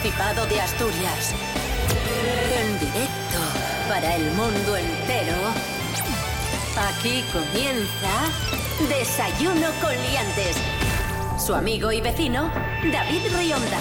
Principado 0.00 0.46
de 0.46 0.60
Asturias. 0.60 1.32
En 2.54 2.78
directo 2.78 3.38
para 3.88 4.14
el 4.16 4.30
mundo 4.32 4.76
entero. 4.76 5.34
Aquí 6.88 7.24
comienza 7.32 8.30
Desayuno 8.88 9.68
con 9.80 9.92
Liantes. 9.92 10.56
Su 11.38 11.54
amigo 11.54 11.92
y 11.92 12.00
vecino, 12.00 12.50
David 12.92 13.22
Rionda. 13.36 13.78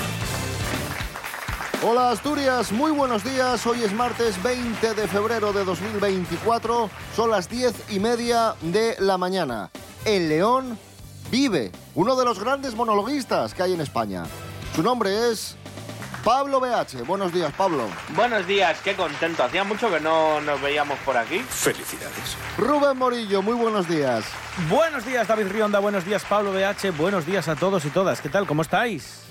Hola 1.83 2.11
Asturias, 2.11 2.71
muy 2.71 2.91
buenos 2.91 3.23
días. 3.23 3.65
Hoy 3.65 3.83
es 3.83 3.93
martes 3.93 4.41
20 4.41 4.93
de 4.93 5.07
febrero 5.07 5.51
de 5.53 5.65
2024. 5.65 6.89
Son 7.15 7.29
las 7.29 7.49
10 7.49 7.91
y 7.91 7.99
media 7.99 8.55
de 8.61 8.95
la 8.99 9.17
mañana. 9.17 9.69
El 10.05 10.29
León 10.29 10.77
vive, 11.29 11.71
uno 11.93 12.15
de 12.15 12.25
los 12.25 12.39
grandes 12.39 12.73
monologuistas 12.73 13.53
que 13.53 13.63
hay 13.63 13.73
en 13.73 13.81
España. 13.81 14.23
Su 14.75 14.83
nombre 14.83 15.31
es 15.31 15.57
Pablo 16.25 16.59
BH. 16.59 17.03
Buenos 17.05 17.31
días, 17.31 17.53
Pablo. 17.55 17.83
Buenos 18.15 18.47
días, 18.47 18.79
qué 18.83 18.95
contento. 18.95 19.43
Hacía 19.43 19.63
mucho 19.63 19.91
que 19.91 19.99
no 19.99 20.41
nos 20.41 20.59
veíamos 20.59 20.97
por 21.05 21.15
aquí. 21.15 21.37
Felicidades. 21.47 22.35
Rubén 22.57 22.97
Morillo, 22.97 23.43
muy 23.43 23.53
buenos 23.53 23.87
días. 23.87 24.25
Buenos 24.67 25.05
días, 25.05 25.27
David 25.27 25.49
Rionda. 25.49 25.77
Buenos 25.77 26.03
días, 26.03 26.25
Pablo 26.27 26.51
BH. 26.51 26.89
Buenos 26.97 27.27
días 27.27 27.47
a 27.47 27.55
todos 27.55 27.85
y 27.85 27.89
todas. 27.91 28.21
¿Qué 28.21 28.29
tal? 28.29 28.47
¿Cómo 28.47 28.63
estáis? 28.63 29.21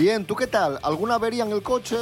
Bien, 0.00 0.24
¿tú 0.24 0.34
qué 0.34 0.48
tal? 0.48 0.80
¿Alguna 0.82 1.14
avería 1.14 1.44
en 1.44 1.52
el 1.52 1.62
coche? 1.62 1.96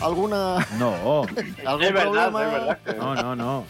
¿Alguna... 0.00 0.64
No. 0.78 1.22
¿Algún 1.66 1.82
Es 1.82 1.92
verdad, 1.92 2.30
problema? 2.30 2.44
es 2.44 2.52
verdad. 2.52 2.78
que- 2.84 2.94
No, 2.94 3.14
no, 3.16 3.34
no. 3.36 3.64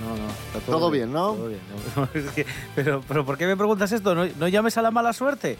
No, 0.00 0.16
no, 0.16 0.58
está 0.58 0.72
Todo 0.72 0.90
bien, 0.90 1.12
¿no? 1.12 1.32
Todo 1.34 1.48
bien. 1.48 1.60
no. 1.96 2.08
Pero, 2.74 3.02
pero 3.06 3.26
¿por 3.26 3.36
qué 3.36 3.44
me 3.46 3.54
preguntas 3.56 3.92
esto? 3.92 4.14
¿No, 4.14 4.24
no 4.38 4.48
llames 4.48 4.78
a 4.78 4.82
la 4.82 4.90
mala 4.90 5.12
suerte? 5.12 5.58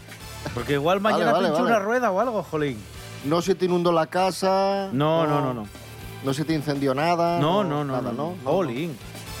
Porque 0.55 0.73
igual 0.73 0.99
Vale, 0.99 1.13
mañana 1.17 1.33
vale, 1.33 1.47
pincho 1.49 1.61
vale. 1.61 1.75
una 1.75 1.83
rueda 1.85 2.09
o 2.09 2.19
algo, 2.19 2.41
jolín. 2.41 2.81
No 3.25 3.41
se 3.41 3.55
te 3.55 3.65
inundó 3.65 3.91
la 3.91 4.07
casa. 4.07 4.89
No, 4.91 5.25
no, 5.27 5.41
no, 5.41 5.53
no. 5.53 5.67
No 6.23 6.33
se 6.33 6.45
te 6.45 6.53
incendió 6.53 6.93
nada. 6.93 7.39
No, 7.39 7.63
no, 7.63 7.83
no. 7.83 7.93
Nada, 7.93 8.11
no. 8.11 8.35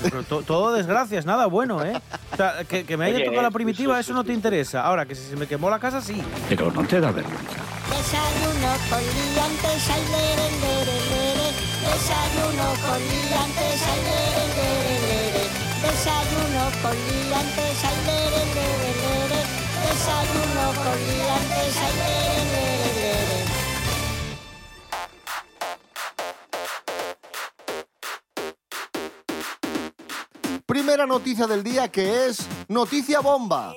Pero 0.03 0.23
to- 0.23 0.41
todo 0.41 0.73
desgracias, 0.73 1.27
nada 1.27 1.45
bueno, 1.45 1.83
¿eh? 1.85 1.93
O 2.33 2.35
sea, 2.35 2.63
que, 2.67 2.85
que 2.85 2.97
me 2.97 3.05
haya 3.05 3.17
Oye, 3.17 3.25
tocado 3.25 3.43
la 3.43 3.51
primitiva, 3.51 3.99
eso, 3.99 4.11
eso 4.11 4.13
no 4.15 4.23
te 4.23 4.33
interesa. 4.33 4.81
Ahora, 4.83 5.05
que 5.05 5.13
si 5.13 5.29
se 5.29 5.35
me 5.35 5.45
quemó 5.45 5.69
la 5.69 5.77
casa, 5.77 6.01
sí. 6.01 6.19
Pero 6.49 6.71
no 6.71 6.81
te 6.87 6.99
da 6.99 7.11
vergüenza. 7.11 7.57
Desayuno 7.85 8.71
con 8.89 8.99
liantes, 8.99 9.89
ay, 9.93 10.03
lere, 10.09 10.47
lere, 10.57 10.97
lere. 11.11 11.47
Desayuno 11.85 12.67
con 12.81 12.97
liantes, 12.97 13.81
ay, 13.91 13.99
lere, 14.09 14.43
lere, 14.57 14.95
lere. 15.05 15.43
Desayuno 15.85 16.63
con 16.81 16.95
liantes, 16.97 17.77
ay, 17.85 17.97
lere, 18.09 18.41
lere, 18.57 18.91
lere. 19.05 19.39
Desayuno 19.85 20.65
con 20.81 20.97
liantes, 20.97 21.75
lere, 21.77 22.41
lere, 22.53 22.89
lere. 22.89 23.00
Primera 30.71 31.05
noticia 31.05 31.47
del 31.47 31.65
día 31.65 31.89
que 31.89 32.27
es 32.27 32.47
noticia 32.69 33.19
bomba. 33.19 33.73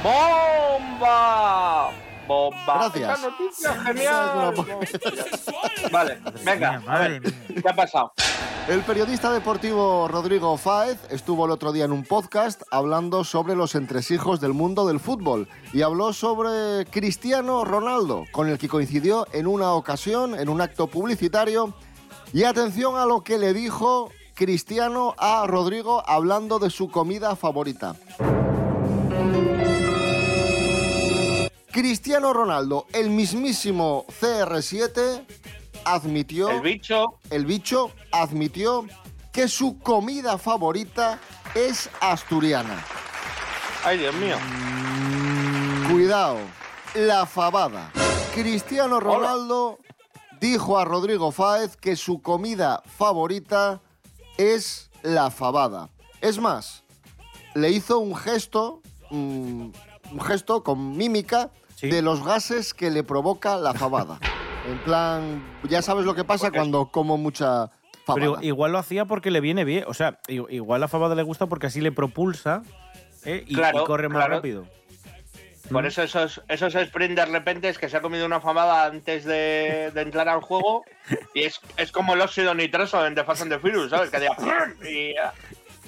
¡Bomba! 0.00 1.90
¡Bomba! 2.28 2.88
Gracias. 2.92 3.18
Esta 3.18 3.28
noticia 3.28 3.82
genial. 3.82 4.54
vale, 5.90 6.20
venga, 6.44 6.80
a 6.86 6.98
ver. 7.00 7.22
¿qué 7.22 7.68
ha 7.68 7.74
pasado? 7.74 8.12
El 8.68 8.82
periodista 8.82 9.32
deportivo 9.32 10.06
Rodrigo 10.06 10.56
Fáez 10.56 11.00
estuvo 11.10 11.46
el 11.46 11.50
otro 11.50 11.72
día 11.72 11.86
en 11.86 11.90
un 11.90 12.04
podcast 12.04 12.62
hablando 12.70 13.24
sobre 13.24 13.56
los 13.56 13.74
entresijos 13.74 14.40
del 14.40 14.52
mundo 14.52 14.86
del 14.86 15.00
fútbol 15.00 15.48
y 15.72 15.82
habló 15.82 16.12
sobre 16.12 16.86
Cristiano 16.92 17.64
Ronaldo, 17.64 18.26
con 18.30 18.48
el 18.48 18.56
que 18.56 18.68
coincidió 18.68 19.26
en 19.32 19.48
una 19.48 19.72
ocasión 19.72 20.38
en 20.38 20.48
un 20.48 20.60
acto 20.60 20.86
publicitario. 20.86 21.74
Y 22.32 22.44
atención 22.44 22.96
a 22.96 23.04
lo 23.04 23.22
que 23.22 23.36
le 23.36 23.52
dijo 23.52 24.12
Cristiano 24.34 25.14
a 25.18 25.46
Rodrigo 25.46 26.02
hablando 26.06 26.58
de 26.58 26.70
su 26.70 26.90
comida 26.90 27.36
favorita. 27.36 27.94
Cristiano 31.70 32.32
Ronaldo, 32.32 32.86
el 32.92 33.10
mismísimo 33.10 34.04
CR7, 34.20 35.24
admitió 35.84 36.50
El 36.50 36.60
bicho. 36.60 37.18
el 37.30 37.46
bicho 37.46 37.90
admitió 38.10 38.86
que 39.32 39.48
su 39.48 39.78
comida 39.78 40.36
favorita 40.38 41.18
es 41.54 41.88
asturiana. 42.00 42.84
Ay, 43.84 43.98
Dios 43.98 44.14
mío. 44.16 44.36
Cuidado, 45.90 46.38
la 46.94 47.26
fabada. 47.26 47.90
Cristiano 48.34 49.00
Ronaldo 49.00 49.78
dijo 50.40 50.78
a 50.78 50.84
Rodrigo 50.84 51.32
Fáez 51.32 51.76
que 51.76 51.96
su 51.96 52.20
comida 52.20 52.82
favorita 52.98 53.80
es 54.42 54.90
la 55.02 55.30
fabada. 55.30 55.90
Es 56.20 56.38
más, 56.38 56.84
le 57.54 57.70
hizo 57.70 57.98
un 57.98 58.14
gesto, 58.16 58.80
mm, 59.10 59.68
un 60.12 60.20
gesto 60.20 60.62
con 60.62 60.96
mímica 60.96 61.50
Sí. 61.76 61.88
de 61.88 62.00
los 62.02 62.24
gases 62.24 62.74
que 62.74 62.90
le 62.90 63.02
provoca 63.02 63.56
la 63.56 63.74
fabada. 63.74 64.18
En 64.64 64.78
plan, 64.84 65.42
ya 65.68 65.82
sabes 65.82 66.04
lo 66.04 66.14
que 66.14 66.22
pasa 66.22 66.52
cuando 66.52 66.86
como 66.86 67.18
mucha 67.18 67.72
fabada. 68.06 68.14
Pero 68.36 68.42
igual 68.42 68.70
lo 68.70 68.78
hacía 68.78 69.06
porque 69.06 69.32
le 69.32 69.40
viene 69.40 69.64
bien. 69.64 69.84
O 69.88 69.94
sea, 69.94 70.20
igual 70.28 70.80
la 70.80 70.86
fabada 70.86 71.16
le 71.16 71.24
gusta 71.24 71.46
porque 71.46 71.66
así 71.66 71.80
le 71.80 71.90
propulsa 71.90 72.62
¿eh? 73.24 73.42
y, 73.44 73.56
Claro, 73.56 73.82
y 73.82 73.84
corre 73.86 74.08
más 74.08 74.18
claro. 74.18 74.34
rápido. 74.36 74.64
Por 75.70 75.86
eso 75.86 76.02
esos, 76.02 76.42
esos 76.48 76.72
sprints 76.72 77.16
de 77.16 77.24
repente 77.26 77.68
es 77.68 77.78
que 77.78 77.88
se 77.88 77.96
ha 77.96 78.00
comido 78.02 78.26
una 78.26 78.40
famada 78.40 78.84
antes 78.86 79.24
de, 79.24 79.90
de 79.94 80.00
entrar 80.02 80.28
al 80.28 80.40
juego 80.40 80.84
y 81.34 81.42
es, 81.42 81.60
es 81.76 81.92
como 81.92 82.14
el 82.14 82.20
óxido 82.20 82.54
nitroso 82.54 83.06
en 83.06 83.14
The 83.14 83.24
Fast 83.24 83.42
and 83.42 83.52
the 83.52 83.58
Furious, 83.58 83.90
¿sabes? 83.90 84.10
Que 84.10 84.20
diga 84.20 84.36
y 84.90 85.14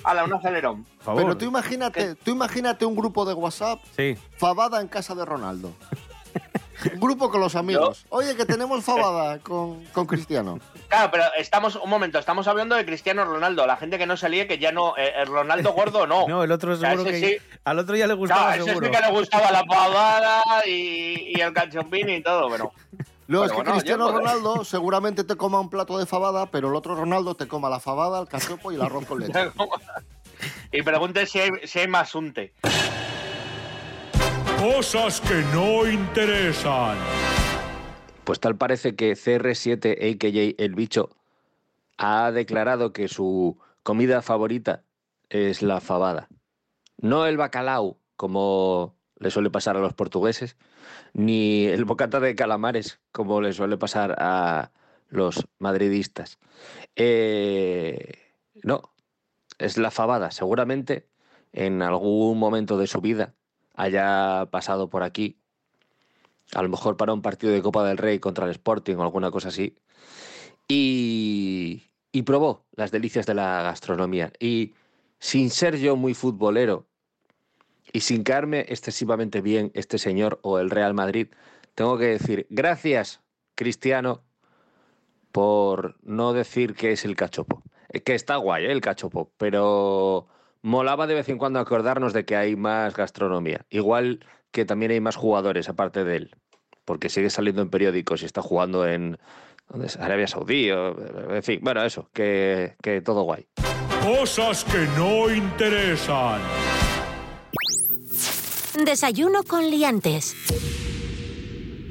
a 0.05 0.15
la 0.15 0.25
un 0.25 0.35
acelerón. 0.35 0.87
Pero 1.05 1.37
tú 1.37 1.45
imagínate, 1.47 2.15
tú 2.15 2.31
imagínate 2.33 2.85
un 2.87 2.95
grupo 2.95 3.25
de 3.25 3.35
WhatsApp 3.35 3.81
Sí. 3.97 4.17
Fabada 4.37 4.81
en 4.81 4.89
casa 4.89 5.15
de 5.15 5.25
Ronaldo. 5.25 5.73
Un 6.93 7.01
grupo 7.01 7.31
con 7.31 7.41
los 7.41 7.55
amigos. 7.57 8.05
Oye, 8.11 8.35
que 8.37 8.45
tenemos 8.45 8.85
fabada 8.85 9.39
con, 9.39 9.85
con 9.87 10.07
Cristiano. 10.07 10.59
Claro, 10.89 11.11
pero 11.11 11.25
estamos, 11.39 11.77
un 11.77 11.91
momento, 11.91 12.19
estamos 12.19 12.47
hablando 12.49 12.75
de 12.77 12.85
Cristiano 12.85 13.25
Ronaldo, 13.25 13.67
la 13.67 13.77
gente 13.77 13.99
que 13.99 14.07
no 14.07 14.17
se 14.17 14.29
líe 14.29 14.47
que 14.47 14.59
ya 14.59 14.73
no, 14.73 14.97
eh, 14.97 15.13
el 15.17 15.27
Ronaldo 15.27 15.73
gordo 15.73 16.07
no. 16.07 16.27
No, 16.29 16.43
el 16.45 16.53
otro 16.53 16.73
O 16.73 16.77
sea, 16.77 16.91
seguro 16.91 17.11
que. 17.11 17.21
sí. 17.21 17.37
Al 17.65 17.79
otro 17.79 17.97
ya 17.97 18.07
le 18.07 18.15
Claro, 18.15 18.19
gustaba 18.19 18.55
ese 18.57 18.65
seguro. 18.65 18.87
sí 18.87 18.93
que 18.93 19.01
le 19.01 19.11
gustaba 19.11 19.51
la 19.51 19.65
pavada 19.65 20.43
y, 20.67 21.33
y 21.37 21.41
el 21.41 21.53
cachompín 21.53 22.09
y 22.11 22.23
todo, 22.23 22.49
pero. 22.51 22.73
Luego 23.27 23.45
Pero 23.45 23.45
es 23.47 23.51
que 23.53 23.57
bueno, 23.57 23.73
Cristiano 23.73 24.13
Ronaldo 24.13 24.65
seguramente 24.65 25.25
te 25.25 25.35
coma 25.37 25.59
un 25.59 25.71
plato 25.71 25.97
de 25.99 26.05
fabada, 26.05 26.45
pero 26.47 26.69
el 26.69 26.75
otro 26.77 26.95
Ronaldo 26.95 27.35
te 27.35 27.49
coma 27.49 27.71
la 27.71 27.81
fabada, 27.81 28.21
el 28.21 28.29
cachopo 28.29 28.71
y 28.71 28.75
el 28.75 28.83
arroz 28.83 29.07
con 29.07 29.19
leche. 29.21 29.51
y 30.71 30.83
pregunte 30.83 31.25
si 31.25 31.41
hay, 31.41 31.49
si 31.65 31.79
hay 31.79 31.89
más 31.89 32.15
unte. 32.15 32.53
Cosas 34.65 35.21
que 35.21 35.43
no 35.53 35.87
interesan. 35.87 36.97
Pues 38.25 38.41
tal 38.41 38.57
parece 38.57 38.97
que 38.97 39.13
CR7, 39.13 40.15
a.k.a. 40.15 40.65
El 40.65 40.75
Bicho, 40.75 41.11
ha 41.99 42.33
declarado 42.33 42.95
que 42.95 43.09
su 43.09 43.59
comida 43.83 44.23
favorita 44.23 44.83
es 45.29 45.61
la 45.61 45.83
fabada. 45.83 46.29
No 46.97 47.27
el 47.27 47.37
bacalao, 47.37 47.99
como 48.17 48.97
le 49.19 49.31
suele 49.31 49.51
pasar 49.51 49.77
a 49.77 49.81
los 49.81 49.93
portugueses, 49.93 50.57
ni 51.13 51.67
el 51.67 51.85
bocata 51.85 52.19
de 52.19 52.35
calamares, 52.35 53.01
como 53.13 53.43
le 53.43 53.53
suele 53.53 53.77
pasar 53.77 54.17
a 54.19 54.71
los 55.11 55.47
madridistas. 55.59 56.39
Eh, 56.97 58.15
no, 58.63 58.95
es 59.59 59.77
la 59.77 59.91
fabada. 59.91 60.31
Seguramente 60.31 61.07
en 61.53 61.83
algún 61.83 62.39
momento 62.39 62.79
de 62.79 62.87
su 62.87 63.03
vida 63.03 63.35
haya 63.75 64.49
pasado 64.51 64.89
por 64.89 65.03
aquí 65.03 65.39
a 66.53 66.63
lo 66.63 66.69
mejor 66.69 66.97
para 66.97 67.13
un 67.13 67.23
partido 67.23 67.53
de 67.53 67.63
Copa 67.63 67.87
del 67.87 67.99
Rey 67.99 68.19
contra 68.19 68.45
el 68.45 68.51
Sporting 68.53 68.97
o 68.97 69.03
alguna 69.03 69.31
cosa 69.31 69.49
así, 69.49 69.77
y, 70.69 71.85
y 72.13 72.23
probó 72.23 72.65
las 72.73 72.91
delicias 72.91 73.27
de 73.27 73.35
la 73.35 73.63
gastronomía. 73.63 74.33
Y 74.39 74.75
sin 75.19 75.51
ser 75.51 75.79
yo 75.79 75.97
muy 75.97 76.15
futbolero 76.15 76.87
y 77.93 78.01
sin 78.01 78.23
caerme 78.23 78.61
excesivamente 78.69 79.41
bien 79.41 79.71
este 79.75 79.99
señor 79.99 80.39
o 80.43 80.59
el 80.59 80.71
Real 80.71 80.95
Madrid, 80.95 81.29
tengo 81.75 81.99
que 81.99 82.07
decir 82.07 82.47
gracias, 82.51 83.21
Cristiano, 83.55 84.23
por 85.33 85.97
no 86.03 86.33
decir 86.33 86.75
que 86.75 86.93
es 86.93 87.05
el 87.05 87.17
cachopo. 87.17 87.63
Eh, 87.89 88.03
Que 88.03 88.15
está 88.15 88.37
guay, 88.37 88.65
¿eh? 88.65 88.73
el 88.73 88.81
cachopo, 88.81 89.33
pero 89.37 90.29
molaba 90.65 91.07
de 91.07 91.15
vez 91.15 91.29
en 91.29 91.37
cuando 91.37 91.61
acordarnos 91.61 92.15
de 92.15 92.25
que 92.25 92.37
hay 92.37 92.57
más 92.57 92.95
gastronomía. 92.95 93.67
Igual 93.69 94.25
que 94.51 94.65
también 94.65 94.93
hay 94.93 95.01
más 95.01 95.15
jugadores 95.15 95.69
aparte 95.69 96.05
de 96.05 96.17
él, 96.17 96.37
porque 96.87 97.11
sigue 97.11 97.29
saliendo 97.29 97.61
en 97.61 97.69
periódicos 97.69 98.23
y 98.23 98.25
está 98.25 98.41
jugando 98.41 98.87
en 98.89 99.19
¿dónde 99.69 99.89
es? 99.89 99.97
Arabia 99.99 100.27
Saudí, 100.27 100.71
o- 100.71 101.35
en 101.35 101.43
fin, 101.43 101.61
bueno, 101.63 101.85
eso, 101.85 102.09
que, 102.15 102.77
que 102.83 103.03
todo 103.03 103.23
guay. 103.25 103.47
Cosas 104.03 104.65
que 104.65 104.87
no 104.97 105.31
interesan. 105.31 106.41
Desayuno 108.85 109.43
con 109.45 109.71
liantes. 109.71 110.35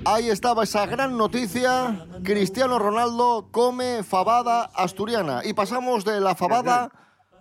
Ahí 0.06 0.30
estaba 0.30 0.64
esa 0.64 0.86
gran 0.86 1.16
noticia. 1.18 2.06
Cristiano 2.24 2.78
Ronaldo 2.80 3.50
come 3.52 4.04
fabada 4.04 4.64
asturiana. 4.76 5.42
Y 5.46 5.54
pasamos 5.54 6.04
de 6.06 6.20
la 6.20 6.36
fabada 6.36 6.90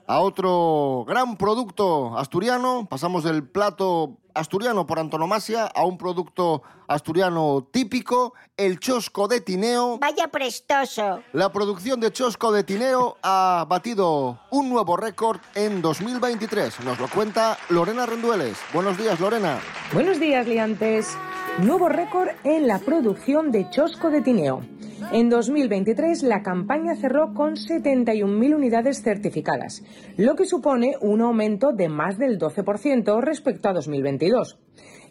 a 0.06 0.20
otro 0.20 1.04
gran 1.06 1.36
producto 1.36 2.16
asturiano. 2.18 2.86
Pasamos 2.88 3.24
del 3.24 3.46
plato 3.46 4.18
asturiano 4.34 4.86
por 4.86 4.98
antonomasia 4.98 5.66
a 5.66 5.84
un 5.84 5.98
producto 5.98 6.62
asturiano 6.88 7.68
típico, 7.70 8.34
el 8.56 8.78
chosco 8.78 9.28
de 9.28 9.40
Tineo. 9.40 9.98
Vaya 9.98 10.28
prestoso. 10.28 11.22
La 11.32 11.52
producción 11.52 12.00
de 12.00 12.12
chosco 12.12 12.52
de 12.52 12.64
Tineo 12.64 13.16
ha 13.22 13.66
batido 13.68 14.40
un 14.50 14.68
nuevo 14.68 14.96
récord 14.96 15.40
en 15.54 15.82
2023. 15.82 16.80
Nos 16.84 16.98
lo 16.98 17.08
cuenta 17.08 17.58
Lorena 17.68 18.06
Rendueles. 18.06 18.58
Buenos 18.72 18.98
días, 18.98 19.20
Lorena. 19.20 19.58
Buenos 19.92 20.18
días, 20.18 20.46
liantes. 20.46 21.16
Nuevo 21.58 21.88
récord 21.88 22.28
en 22.44 22.66
la 22.66 22.78
producción 22.78 23.52
de 23.52 23.68
chosco 23.70 24.10
de 24.10 24.22
Tineo. 24.22 24.62
En 25.10 25.28
2023 25.28 26.22
la 26.22 26.42
campaña 26.42 26.94
cerró 26.94 27.34
con 27.34 27.56
71.000 27.56 28.54
unidades 28.54 29.02
certificadas, 29.02 29.82
lo 30.16 30.36
que 30.36 30.46
supone 30.46 30.94
un 31.00 31.20
aumento 31.20 31.72
de 31.72 31.88
más 31.88 32.18
del 32.18 32.38
12% 32.38 33.20
respecto 33.20 33.68
a 33.68 33.72
2022. 33.72 34.58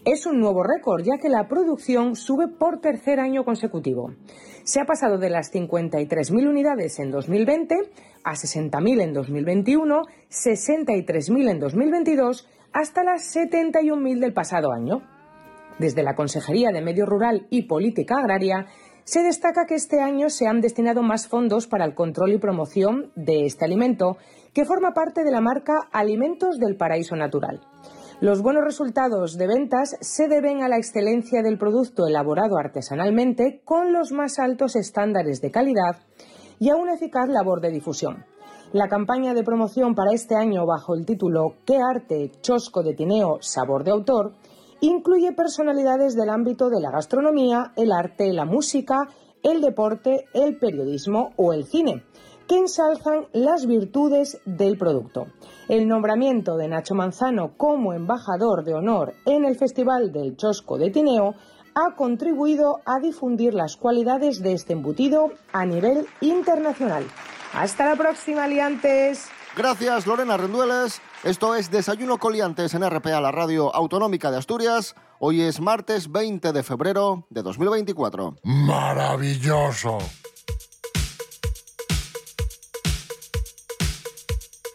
Es 0.06 0.26
un 0.26 0.40
nuevo 0.40 0.64
récord 0.64 1.04
ya 1.04 1.20
que 1.22 1.30
la 1.30 1.48
producción 1.48 2.16
sube 2.16 2.48
por 2.48 2.80
tercer 2.80 3.20
año 3.20 3.44
consecutivo. 3.44 4.16
Se 4.64 4.80
ha 4.80 4.86
pasado 4.86 5.20
de 5.20 5.30
las 5.30 5.54
53.000 5.54 6.48
unidades 6.48 6.98
en 7.00 7.12
2020 7.12 7.76
a 8.24 8.32
60.000 8.34 9.02
en 9.02 9.14
2021, 9.14 10.02
63.000 10.30 11.50
en 11.50 11.60
2022 11.60 12.48
hasta 12.74 13.04
las 13.04 13.36
71.000 13.36 14.20
del 14.20 14.34
pasado 14.34 14.72
año. 14.72 15.04
Desde 15.78 16.04
la 16.04 16.16
Consejería 16.16 16.72
de 16.72 16.82
Medio 16.82 17.06
Rural 17.06 17.48
y 17.50 17.64
Política 17.64 18.20
Agraria 18.20 18.68
se 19.04 19.24
destaca 19.24 19.66
que 19.66 19.76
este 19.76 20.00
año 20.00 20.30
se 20.30 20.48
han 20.48 20.62
destinado 20.62 21.02
más 21.02 21.28
fondos 21.28 21.68
para 21.68 21.86
el 21.86 21.96
control 21.96 22.34
y 22.34 22.38
promoción 22.38 23.12
de 23.16 23.46
este 23.46 23.66
alimento, 23.66 24.18
que 24.54 24.66
forma 24.66 24.94
parte 24.94 25.24
de 25.24 25.32
la 25.32 25.42
marca 25.42 25.88
Alimentos 25.92 26.58
del 26.60 26.76
Paraíso 26.76 27.16
Natural. 27.16 27.62
Los 28.22 28.44
buenos 28.44 28.64
resultados 28.64 29.38
de 29.38 29.48
ventas 29.48 29.98
se 30.00 30.28
deben 30.28 30.62
a 30.62 30.68
la 30.68 30.78
excelencia 30.78 31.42
del 31.42 31.58
producto 31.58 32.06
elaborado 32.06 32.58
artesanalmente 32.58 33.62
con 33.66 33.94
los 33.94 34.12
más 34.12 34.38
altos 34.38 34.76
estándares 34.76 35.42
de 35.42 35.50
calidad 35.50 35.98
y 36.60 36.70
a 36.70 36.76
una 36.76 36.94
eficaz 36.94 37.28
labor 37.30 37.62
de 37.62 37.72
difusión. 37.72 38.24
La 38.74 38.88
campaña 38.88 39.34
de 39.34 39.44
promoción 39.44 39.96
para 39.96 40.14
este 40.14 40.36
año 40.36 40.66
bajo 40.68 40.94
el 40.94 41.06
título 41.06 41.56
¿Qué 41.66 41.78
arte? 41.78 42.32
Chosco 42.42 42.84
de 42.84 42.94
Tineo, 42.94 43.40
sabor 43.42 43.84
de 43.84 43.92
autor 43.92 44.34
incluye 44.82 45.32
personalidades 45.32 46.16
del 46.16 46.30
ámbito 46.30 46.70
de 46.70 46.82
la 46.82 46.92
gastronomía, 46.92 47.72
el 47.78 47.92
arte, 47.92 48.34
la 48.34 48.46
música, 48.46 49.08
el 49.44 49.62
deporte, 49.62 50.26
el 50.34 50.58
periodismo 50.58 51.32
o 51.38 51.54
el 51.54 51.66
cine, 51.66 52.04
que 52.48 52.58
ensalzan 52.58 53.28
las 53.32 53.66
virtudes 53.66 54.40
del 54.46 54.78
producto. 54.78 55.28
El 55.70 55.88
nombramiento 55.88 56.58
de 56.58 56.68
Nacho 56.68 56.96
Manzano 56.96 57.54
como 57.56 57.94
embajador 57.94 58.66
de 58.66 58.74
honor 58.74 59.14
en 59.26 59.46
el 59.46 59.56
Festival 59.56 60.12
del 60.12 60.36
Chosco 60.36 60.78
de 60.78 60.90
Tineo 60.90 61.36
ha 61.74 61.96
contribuido 61.96 62.82
a 62.86 63.00
difundir 63.00 63.54
las 63.54 63.78
cualidades 63.78 64.42
de 64.42 64.54
este 64.54 64.74
embutido 64.74 65.32
a 65.54 65.66
nivel 65.66 66.08
internacional. 66.20 67.06
Hasta 67.54 67.86
la 67.86 67.96
próxima, 67.96 68.44
aliantes. 68.44 69.30
Gracias, 69.56 70.08
Lorena 70.08 70.38
Rendueles. 70.38 71.02
Esto 71.24 71.54
es 71.56 71.70
Desayuno 71.70 72.18
Coliantes 72.18 72.74
en 72.74 72.88
RPA, 72.90 73.22
la 73.22 73.32
radio 73.32 73.74
autonómica 73.76 74.32
de 74.32 74.38
Asturias. 74.38 74.96
Hoy 75.20 75.42
es 75.42 75.60
martes 75.60 76.12
20 76.12 76.52
de 76.52 76.64
febrero 76.64 77.28
de 77.30 77.44
2024. 77.44 78.38
Maravilloso. 78.44 80.00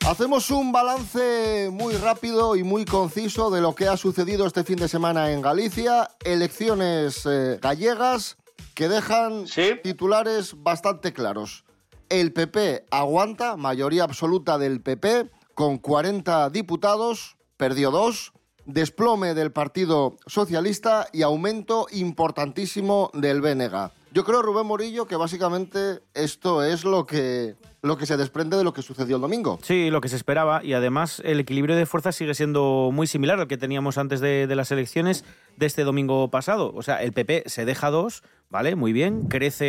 Hacemos 0.07 0.49
un 0.53 0.71
balance 0.71 1.69
muy 1.73 1.95
rápido 1.95 2.55
y 2.55 2.63
muy 2.63 2.85
conciso 2.85 3.51
de 3.51 3.61
lo 3.61 3.75
que 3.75 3.89
ha 3.89 3.97
sucedido 3.97 4.47
este 4.47 4.63
fin 4.63 4.77
de 4.77 4.87
semana 4.87 5.33
en 5.33 5.43
Galicia. 5.43 6.11
Elecciones 6.25 7.27
eh, 7.27 7.59
gallegas 7.61 8.37
que 8.75 8.89
dejan 8.89 9.49
Sí. 9.49 9.73
titulares 9.83 10.55
bastante 10.63 11.13
claros. 11.13 11.65
El 12.09 12.33
PP 12.33 12.85
aguanta, 12.93 13.57
mayoría 13.57 14.05
absoluta 14.05 14.59
del 14.59 14.81
PP, 14.81 15.29
con 15.57 15.79
40 15.79 16.51
diputados, 16.51 17.39
perdió 17.57 17.91
dos, 17.91 18.35
desplome 18.67 19.33
del 19.33 19.53
Partido 19.53 20.19
Socialista 20.27 21.09
y 21.15 21.23
aumento 21.23 21.87
importantísimo 21.93 23.11
del 23.15 23.41
BNG. 23.41 23.91
Yo 24.13 24.25
creo, 24.25 24.43
Rubén 24.43 24.67
Morillo, 24.67 25.07
que 25.07 25.17
básicamente 25.17 26.01
esto 26.13 26.63
es 26.63 26.85
lo 26.85 27.07
que, 27.07 27.55
lo 27.81 27.97
que 27.97 28.05
se 28.05 28.19
desprende 28.19 28.59
de 28.59 28.65
lo 28.65 28.75
que 28.75 28.83
sucedió 28.83 29.17
el 29.17 29.23
domingo. 29.23 29.59
Sí, 29.63 29.89
lo 29.89 30.03
que 30.03 30.11
se 30.11 30.17
esperaba 30.17 30.63
y 30.63 30.75
además 30.75 31.23
el 31.25 31.41
equilibrio 31.41 31.75
de 31.75 31.87
fuerzas 31.87 32.17
sigue 32.17 32.35
siendo 32.35 32.91
muy 32.93 33.07
similar 33.07 33.41
al 33.41 33.49
que 33.49 33.57
teníamos 33.57 33.97
antes 33.97 34.21
de, 34.21 34.47
las 34.55 34.71
elecciones 34.73 35.25
de 35.57 35.65
este 35.65 35.85
domingo 35.85 36.31
pasado. 36.31 36.71
O 36.75 36.83
sea, 36.83 37.03
el 37.03 37.15
PP 37.15 37.45
se 37.47 37.65
deja 37.65 37.89
dos, 37.89 38.23
¿vale? 38.51 38.77
Muy 38.77 38.93
bien, 38.93 39.29
crece 39.29 39.65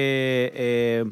eh, 0.53 1.05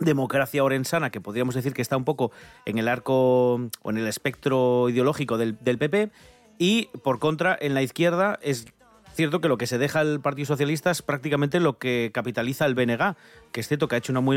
democracia 0.00 0.64
orensana, 0.64 1.10
que 1.10 1.20
podríamos 1.20 1.54
decir 1.54 1.72
que 1.72 1.82
está 1.82 1.96
un 1.96 2.04
poco 2.04 2.32
en 2.64 2.78
el 2.78 2.88
arco 2.88 3.54
o 3.54 3.90
en 3.90 3.98
el 3.98 4.06
espectro 4.06 4.88
ideológico 4.88 5.38
del, 5.38 5.58
del 5.60 5.78
PP, 5.78 6.10
y 6.58 6.88
por 7.02 7.18
contra, 7.18 7.56
en 7.58 7.74
la 7.74 7.82
izquierda 7.82 8.38
es 8.42 8.66
cierto 9.14 9.40
que 9.40 9.48
lo 9.48 9.58
que 9.58 9.66
se 9.66 9.78
deja 9.78 10.00
el 10.00 10.20
Partido 10.20 10.46
Socialista 10.46 10.90
es 10.90 11.02
prácticamente 11.02 11.60
lo 11.60 11.78
que 11.78 12.10
capitaliza 12.14 12.64
el 12.66 12.74
BNG, 12.74 13.14
que 13.52 13.60
es 13.60 13.68
cierto 13.68 13.88
que 13.88 13.94
ha 13.96 13.98
hecho 13.98 14.12
una 14.12 14.20
muy, 14.20 14.36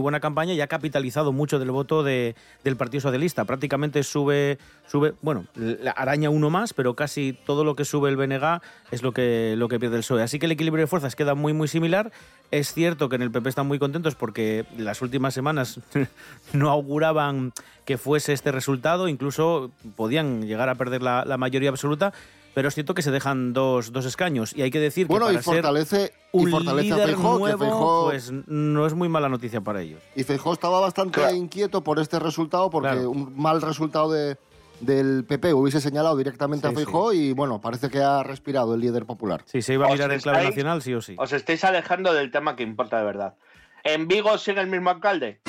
buena- 0.00 0.20
campaña 0.20 0.52
y 0.52 0.60
ha 0.60 0.66
capitalizado 0.66 1.32
mucho 1.32 1.58
del 1.58 1.70
voto 1.70 2.02
de- 2.02 2.34
del 2.62 2.76
Partido 2.76 3.00
Socialista. 3.00 3.44
Prácticamente 3.44 4.02
sube, 4.02 4.58
sube, 4.86 5.14
bueno, 5.22 5.46
araña 5.96 6.30
uno 6.30 6.50
más, 6.50 6.74
pero 6.74 6.94
casi 6.94 7.36
todo 7.46 7.64
lo 7.64 7.74
que 7.74 7.84
sube 7.84 8.08
el 8.10 8.16
BNG 8.16 8.60
es 8.90 9.02
lo 9.02 9.12
que, 9.12 9.54
lo 9.56 9.68
que 9.68 9.80
pierde 9.80 9.96
el 9.96 10.02
PSOE. 10.02 10.22
Así 10.22 10.38
que 10.38 10.46
el 10.46 10.52
equilibrio 10.52 10.82
de 10.84 10.86
fuerzas 10.88 11.16
queda 11.16 11.34
muy, 11.34 11.52
muy 11.52 11.68
similar. 11.68 12.12
Es 12.50 12.72
cierto 12.74 13.08
que 13.08 13.16
en 13.16 13.22
el 13.22 13.30
PP 13.30 13.48
están 13.48 13.66
muy 13.66 13.78
contentos 13.78 14.14
porque 14.14 14.64
las 14.76 15.02
últimas 15.02 15.34
semanas 15.34 15.80
no 16.52 16.70
auguraban 16.70 17.52
que 17.84 17.96
fuese 17.98 18.32
este 18.32 18.52
resultado, 18.52 19.08
incluso 19.08 19.70
podían 19.96 20.42
llegar 20.46 20.68
a 20.68 20.74
perder 20.74 21.02
la 21.02 21.36
mayoría 21.38 21.70
absoluta, 21.70 22.12
pero 22.54 22.68
es 22.68 22.74
cierto 22.74 22.94
que 22.94 23.02
se 23.02 23.10
dejan 23.10 23.52
dos, 23.52 23.92
dos 23.92 24.06
escaños. 24.06 24.52
Y 24.56 24.62
hay 24.62 24.70
que 24.70 24.80
decir 24.80 25.06
Bueno, 25.06 25.26
que 25.26 25.32
y 25.32 25.36
para 25.36 25.42
ser 25.44 25.54
fortalece, 25.54 26.12
y 26.32 26.38
un 26.38 26.50
fortalece 26.50 26.92
a 26.92 27.04
que 27.06 27.12
nuevo, 27.12 27.46
Feijóo- 27.48 28.04
pues 28.04 28.32
no 28.46 28.86
es 28.86 28.94
muy 28.94 29.08
mala 29.08 29.28
noticia 29.28 29.60
para 29.60 29.80
ellos. 29.82 30.00
Y 30.16 30.24
Feijóo 30.24 30.52
estaba 30.52 30.80
bastante 30.80 31.20
Claro. 31.20 31.34
inquieto 31.36 31.82
por 31.82 31.98
este 32.00 32.18
resultado, 32.18 32.70
porque 32.70 32.88
Claro. 32.90 33.10
un 33.10 33.32
mal 33.40 33.62
resultado 33.62 34.10
de, 34.10 34.36
del 34.80 35.24
PP 35.24 35.52
hubiese 35.54 35.80
señalado 35.80 36.16
directamente 36.16 36.66
a 36.66 36.70
Sí, 36.70 36.76
Feijóo 36.76 37.12
y 37.12 37.32
bueno, 37.32 37.60
parece 37.60 37.90
que 37.90 38.02
ha 38.02 38.22
respirado 38.22 38.74
el 38.74 38.80
líder 38.80 39.04
popular. 39.06 39.42
Si 39.46 39.62
se 39.62 39.74
iba 39.74 39.86
a 39.86 39.90
mirar 39.92 40.10
en 40.12 40.20
clave 40.20 40.42
nacional, 40.44 40.80
sí 40.82 40.94
o 40.94 41.02
sí. 41.02 41.14
Os 41.18 41.32
estáis 41.32 41.62
alejando 41.64 42.12
del 42.14 42.30
tema 42.30 42.56
que 42.56 42.62
importa 42.62 42.98
de 42.98 43.04
verdad. 43.04 43.34
¿En 43.84 44.08
Vigo 44.08 44.36
sigue 44.38 44.60
el 44.60 44.66
mismo 44.66 44.90
alcalde? 44.90 45.40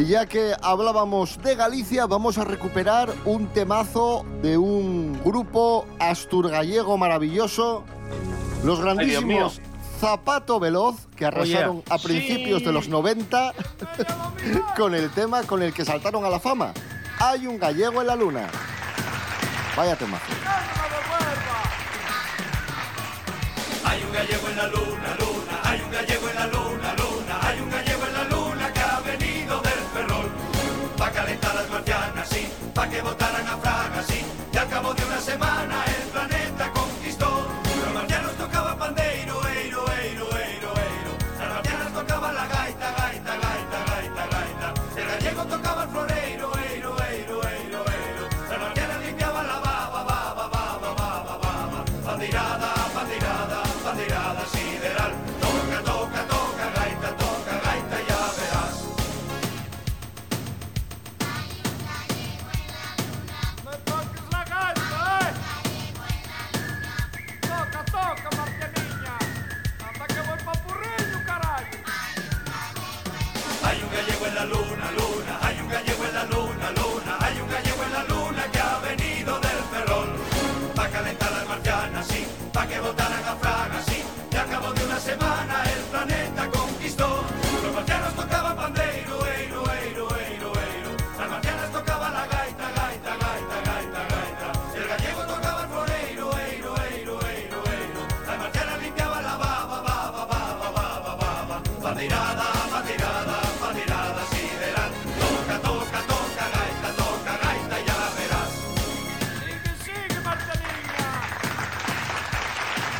Y 0.00 0.06
ya 0.06 0.24
que 0.24 0.54
hablábamos 0.62 1.42
de 1.42 1.54
Galicia, 1.56 2.06
vamos 2.06 2.38
a 2.38 2.44
recuperar 2.44 3.12
un 3.26 3.48
temazo 3.48 4.24
de 4.40 4.56
un 4.56 5.20
grupo 5.22 5.84
asturgallego 5.98 6.96
maravilloso, 6.96 7.84
los 8.64 8.80
grandísimos 8.80 9.60
Zapato 10.00 10.58
Veloz, 10.58 11.06
que 11.14 11.26
arrasaron 11.26 11.82
a 11.90 11.98
principios 11.98 12.64
de 12.64 12.72
los 12.72 12.88
90 12.88 13.52
con 14.76 14.94
el 14.94 15.10
tema 15.10 15.42
con 15.42 15.62
el 15.62 15.74
que 15.74 15.84
saltaron 15.84 16.24
a 16.24 16.30
la 16.30 16.40
fama. 16.40 16.72
Hay 17.18 17.46
un 17.46 17.58
gallego 17.58 18.00
en 18.00 18.06
la 18.06 18.16
luna. 18.16 18.48
Vaya 19.76 19.96
temazo. 19.96 20.24
Hay 23.84 24.02
un 24.02 24.12
gallego 24.12 24.48
en 24.48 24.56
la 24.56 24.66
luna, 24.68 25.16
luna, 25.18 25.29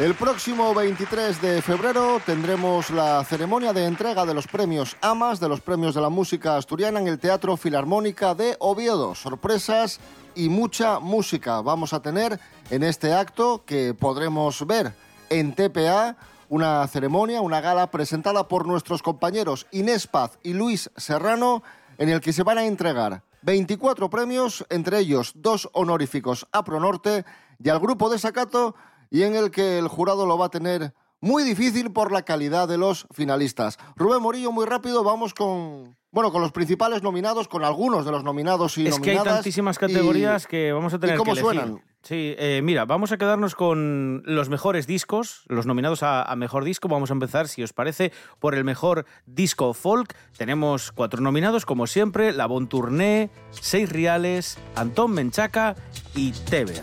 El 0.01 0.15
próximo 0.15 0.73
23 0.73 1.43
de 1.43 1.61
febrero 1.61 2.23
tendremos 2.25 2.89
la 2.89 3.23
ceremonia 3.23 3.75
de 3.75 3.85
entrega 3.85 4.25
de 4.25 4.33
los 4.33 4.47
premios 4.47 4.97
AMAS, 5.03 5.41
de 5.41 5.49
los 5.51 5.61
premios 5.61 5.95
de 5.95 6.01
la 6.01 6.09
música 6.09 6.57
asturiana 6.57 7.01
en 7.01 7.07
el 7.07 7.19
Teatro 7.19 7.55
Filarmónica 7.59 8.35
de 8.35 8.57
Oviedo. 8.61 9.15
Sorpresas 9.15 10.01
y 10.35 10.49
mucha 10.49 11.01
música 11.01 11.61
vamos 11.61 11.93
a 11.93 12.01
tener 12.01 12.41
en 12.71 12.83
este 12.83 13.13
acto 13.13 13.63
que 13.67 13.93
podremos 13.93 14.67
ver 14.67 14.95
en 15.29 15.55
TPA, 15.55 16.17
una 16.49 16.89
ceremonia, 16.89 17.43
una 17.43 17.61
gala 17.61 17.91
presentada 17.91 18.49
por 18.49 18.67
nuestros 18.67 19.03
compañeros 19.03 19.67
Inés 19.71 20.07
Paz 20.07 20.39
y 20.43 20.55
Luis 20.55 20.91
Serrano, 20.97 21.63
en 21.99 22.09
el 22.09 22.23
que 22.23 22.33
se 22.33 22.43
van 22.43 22.57
a 22.57 22.65
entregar 22.65 23.23
24 23.43 24.09
premios, 24.09 24.65
entre 24.71 25.01
ellos 25.01 25.33
dos 25.35 25.69
honoríficos 25.75 26.49
a 26.53 26.65
Pronorte 26.65 27.27
y 27.63 27.69
al 27.69 27.81
grupo 27.81 28.09
de 28.09 28.19
Sacato, 28.19 28.75
y 29.11 29.23
en 29.23 29.35
el 29.35 29.51
que 29.51 29.79
el 29.79 29.89
jurado 29.89 30.27
lo 30.27 30.39
va 30.39 30.47
a 30.47 30.51
tener 30.51 30.95
muy 31.21 31.43
difícil 31.43 31.93
por 31.93 32.13
la 32.13 32.23
calidad 32.23 32.67
de 32.69 32.79
los 32.79 33.07
finalistas. 33.13 33.79
Rubén 33.97 34.23
Morillo, 34.23 34.53
muy 34.53 34.65
rápido, 34.65 35.05
vamos 35.05 35.35
con 35.35 35.97
bueno, 36.13 36.33
con 36.33 36.43
los 36.43 36.51
principales 36.51 37.05
nominados, 37.05 37.47
con 37.47 37.63
algunos 37.63 38.05
de 38.05 38.11
los 38.11 38.25
nominados 38.25 38.77
y 38.79 38.87
es 38.89 38.99
que 38.99 39.11
hay 39.11 39.17
nominadas, 39.17 39.39
tantísimas 39.41 39.77
y- 39.77 39.81
categorías 39.81 40.47
que 40.49 40.73
vamos 40.73 40.93
a 40.95 40.99
tener 40.99 41.15
¿Y 41.15 41.19
cómo 41.19 41.35
que 41.35 41.41
elegir. 41.41 41.61
suenan? 41.61 41.83
Sí, 42.03 42.35
eh, 42.39 42.63
mira, 42.65 42.85
vamos 42.87 43.13
a 43.13 43.19
quedarnos 43.19 43.55
con 43.55 44.23
los 44.25 44.49
mejores 44.49 44.87
discos, 44.89 45.45
los 45.49 45.67
nominados 45.67 46.03
a, 46.03 46.23
a 46.23 46.35
mejor 46.35 46.65
disco. 46.65 46.89
Vamos 46.89 47.11
a 47.11 47.13
empezar, 47.13 47.47
si 47.47 47.63
os 47.63 47.75
parece, 47.75 48.11
por 48.41 48.55
el 48.55 48.65
mejor 48.65 49.05
disco 49.27 49.73
folk. 49.75 50.17
Tenemos 50.37 50.91
cuatro 50.93 51.21
nominados, 51.21 51.65
como 51.67 51.87
siempre: 51.87 52.33
La 52.33 52.47
Bon 52.47 52.67
Tourné, 52.69 53.29
Seis 53.51 53.89
Reales, 53.93 54.57
Antón 54.77 55.13
Menchaca 55.13 55.77
y 56.17 56.33
Teber. 56.33 56.83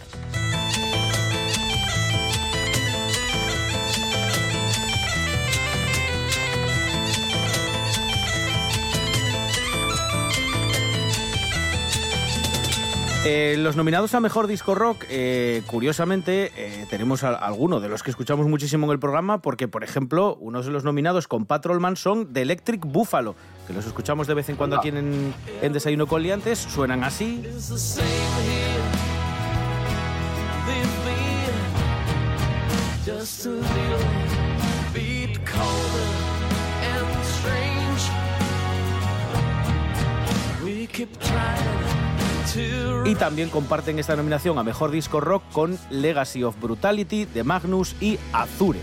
Eh, 13.30 13.58
los 13.58 13.76
nominados 13.76 14.14
a 14.14 14.22
Mejor 14.22 14.48
Disco 14.48 14.74
Rock, 14.74 15.04
eh, 15.10 15.62
curiosamente, 15.66 16.54
eh, 16.56 16.86
tenemos 16.90 17.26
a, 17.26 17.36
alguno 17.36 17.82
de 17.82 17.90
los 17.90 18.02
que 18.02 18.10
escuchamos 18.10 18.48
muchísimo 18.48 18.86
en 18.86 18.94
el 18.94 19.00
programa, 19.00 19.42
porque, 19.42 19.68
por 19.68 19.84
ejemplo, 19.84 20.38
unos 20.40 20.66
de 20.66 20.72
los 20.72 20.86
nominados 20.86 21.28
con 21.28 21.46
Patrolman 21.46 21.98
son 21.98 22.32
de 22.32 22.44
Electric 22.44 22.86
Buffalo, 22.86 23.36
que 23.68 23.74
los 23.74 23.86
escuchamos 23.86 24.28
de 24.28 24.34
vez 24.34 24.48
en 24.48 24.56
cuando 24.56 24.78
aquí 24.78 24.88
en, 24.88 25.34
en 25.62 25.74
Desayuno 25.74 26.08
con 26.08 26.24
Liantes, 26.24 26.58
suenan 26.58 27.04
así. 27.04 27.44
Y 43.06 43.16
también 43.16 43.50
comparten 43.50 44.00
esta 44.00 44.16
nominación 44.16 44.58
a 44.58 44.64
Mejor 44.64 44.92
Disco 44.92 45.20
Rock 45.20 45.44
con 45.52 45.78
Legacy 45.90 46.44
of 46.44 46.60
Brutality 46.60 47.26
de 47.26 47.44
Magnus 47.44 47.96
y 48.02 48.18
Azure. 48.34 48.80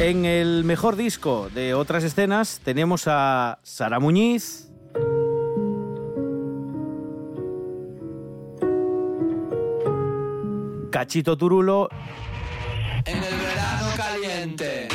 En 0.00 0.24
el 0.24 0.64
mejor 0.64 0.96
disco 0.96 1.48
de 1.54 1.72
otras 1.72 2.02
escenas 2.02 2.60
tenemos 2.64 3.04
a 3.06 3.60
Sara 3.62 4.00
Muñiz, 4.00 4.68
Cachito 10.90 11.36
Turulo 11.36 11.88
caliente. 13.96 14.88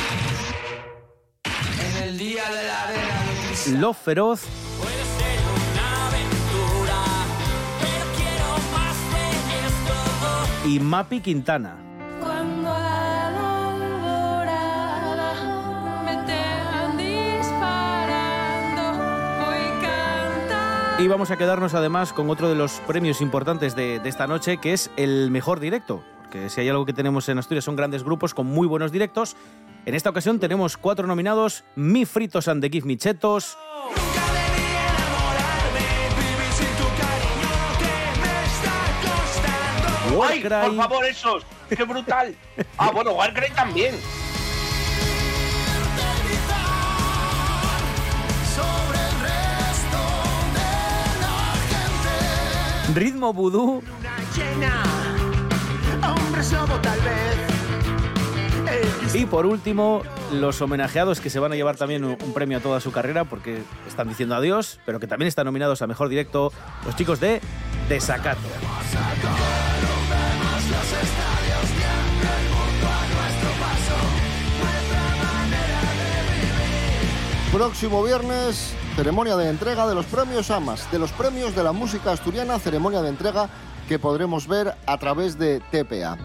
En 1.46 2.04
el 2.04 2.18
día 2.18 2.44
de 2.50 2.64
la 2.68 2.84
arena. 2.84 3.80
Love 3.80 3.98
Feroz 3.98 4.42
Puede 4.80 4.94
ser 4.94 5.40
una 5.56 6.08
aventura, 6.08 7.04
pero 7.82 8.06
quiero 8.16 8.50
más 8.74 8.98
de 9.14 9.26
esto. 9.68 9.96
y 10.70 10.80
Mapi 10.80 11.20
Quintana. 11.22 11.76
Cuando 12.22 12.70
a 12.70 12.80
la 12.80 13.74
alborada 13.74 16.02
me 16.04 16.12
estén 16.14 16.98
disparando, 16.98 18.84
voy 19.46 19.68
cantando. 19.82 21.04
Y 21.04 21.08
vamos 21.08 21.32
a 21.32 21.38
quedarnos 21.38 21.74
además 21.74 22.14
con 22.14 22.30
otro 22.30 22.50
de 22.50 22.56
los 22.56 22.74
premios 22.88 23.22
importantes 23.22 23.76
de, 23.76 24.00
de 24.00 24.10
esta 24.10 24.28
noche, 24.28 24.58
que 24.58 24.74
es 24.74 24.90
el 24.96 25.32
mejor 25.32 25.60
directo. 25.60 26.04
Porque 26.30 26.48
si 26.52 26.62
hay 26.62 26.70
algo 26.70 26.86
que 26.86 26.94
tenemos 26.94 27.28
en 27.28 27.40
Asturias 27.40 27.66
son 27.66 27.76
grandes 27.76 28.04
grupos 28.04 28.36
con 28.36 28.46
muy 28.46 28.68
buenos 28.68 28.92
directos. 28.92 29.36
En 29.88 29.96
esta 29.96 30.12
ocasión 30.12 30.40
tenemos 30.40 30.78
cuatro 30.78 31.08
nominados: 31.08 31.64
Mi 31.76 32.06
Fritos 32.06 32.48
and 32.48 32.62
the 32.62 32.70
Give 32.70 32.86
Me 32.86 32.98
Chetos, 32.98 33.58
Nunca 33.88 34.32
debí 34.32 34.68
enamorarme, 34.86 35.88
vivir 36.20 36.54
sin 36.54 36.68
tu 36.78 36.88
cariño 37.02 37.54
que 37.80 38.22
me 38.22 38.34
está 38.46 38.78
costando. 39.02 40.24
¡Ay, 40.24 40.42
por 40.44 40.76
favor, 40.76 41.06
esos! 41.06 41.44
¡Qué 41.68 41.84
brutal! 41.84 42.36
Ah, 42.78 42.92
bueno, 42.92 43.14
Warcry 43.14 43.50
también. 43.56 43.96
Ritmo 52.94 53.34
Vudú 53.34 53.82
y 59.14 59.26
por 59.26 59.46
último 59.46 60.04
los 60.32 60.62
homenajeados 60.62 61.20
que 61.20 61.30
se 61.30 61.40
van 61.40 61.52
a 61.52 61.56
llevar 61.56 61.76
también 61.76 62.04
un, 62.06 62.18
un 62.24 62.34
premio 62.34 62.60
a 62.60 62.62
toda 62.62 62.80
su 62.80 62.92
carrera 62.92 63.26
porque 63.26 63.64
están 63.88 64.08
diciendo 64.08 64.36
adiós, 64.36 64.80
pero 64.86 65.00
que 65.00 65.08
también 65.08 65.28
están 65.28 65.46
nominados 65.46 65.82
a 65.82 65.88
Mejor 65.88 66.10
Directo 66.10 66.54
los 66.86 66.96
chicos 66.96 67.20
de 67.20 67.42
Desacato. 67.90 68.40
Próximo 77.52 78.04
viernes, 78.04 78.76
ceremonia 78.96 79.36
de 79.36 79.50
entrega 79.50 79.88
de 79.88 79.96
los 79.96 80.06
premios 80.06 80.52
AMAS, 80.52 80.92
de 80.92 81.00
los 81.00 81.12
premios 81.12 81.56
de 81.56 81.64
la 81.64 81.72
música 81.72 82.12
asturiana, 82.12 82.60
ceremonia 82.60 83.02
de 83.02 83.10
entrega 83.10 83.50
que 83.90 83.98
podremos 83.98 84.48
ver 84.48 84.76
a 84.86 84.98
través 85.00 85.40
de 85.40 85.62
TPA. 85.72 86.16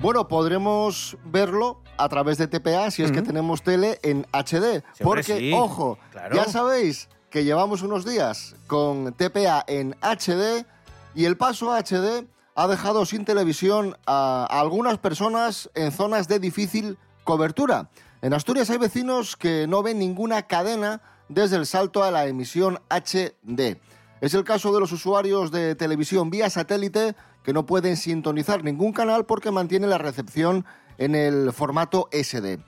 Bueno, 0.00 0.28
podremos 0.28 1.16
verlo 1.24 1.80
a 1.98 2.08
través 2.08 2.38
de 2.38 2.46
TPA 2.46 2.88
si 2.92 3.02
es 3.02 3.10
que 3.10 3.20
tenemos 3.20 3.64
tele 3.64 3.98
en 4.04 4.24
HD. 4.32 4.84
Sí, 4.92 5.02
hombre, 5.02 5.02
porque, 5.02 5.38
sí, 5.38 5.52
ojo, 5.52 5.98
claro. 6.12 6.36
ya 6.36 6.44
sabéis 6.44 7.08
que 7.30 7.42
llevamos 7.42 7.82
unos 7.82 8.04
días 8.04 8.54
con 8.68 9.12
TPA 9.12 9.64
en 9.66 9.96
HD 10.02 10.64
y 11.16 11.24
el 11.24 11.36
paso 11.36 11.72
a 11.72 11.82
HD 11.82 12.28
ha 12.54 12.68
dejado 12.68 13.04
sin 13.06 13.24
televisión 13.24 13.96
a 14.06 14.46
algunas 14.48 14.98
personas 14.98 15.70
en 15.74 15.90
zonas 15.90 16.28
de 16.28 16.38
difícil 16.38 16.96
cobertura. 17.24 17.90
En 18.22 18.34
Asturias 18.34 18.70
hay 18.70 18.78
vecinos 18.78 19.34
que 19.34 19.66
no 19.66 19.82
ven 19.82 19.98
ninguna 19.98 20.46
cadena 20.46 21.02
desde 21.28 21.56
el 21.56 21.66
salto 21.66 22.04
a 22.04 22.12
la 22.12 22.28
emisión 22.28 22.78
HD. 22.88 23.80
Es 24.24 24.32
el 24.32 24.42
caso 24.42 24.72
de 24.72 24.80
los 24.80 24.90
usuarios 24.90 25.50
de 25.50 25.74
televisión 25.74 26.30
vía 26.30 26.48
satélite 26.48 27.14
que 27.42 27.52
no 27.52 27.66
pueden 27.66 27.94
sintonizar 27.94 28.64
ningún 28.64 28.94
canal 28.94 29.26
porque 29.26 29.50
mantiene 29.50 29.86
la 29.86 29.98
recepción 29.98 30.64
en 30.96 31.14
el 31.14 31.52
formato 31.52 32.08
SD. 32.10 32.58